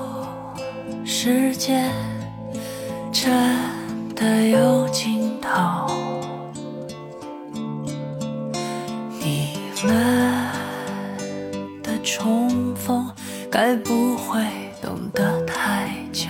[1.07, 1.91] 世界
[3.11, 3.33] 真
[4.15, 5.91] 的有尽头，
[9.19, 10.53] 你们
[11.83, 13.11] 的重逢
[13.51, 14.45] 该不会
[14.81, 16.29] 等得太久。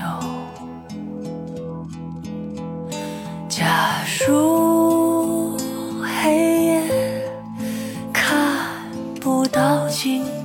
[3.49, 5.57] 假如
[6.03, 7.31] 黑夜
[8.13, 8.91] 看
[9.21, 10.39] 不到尽头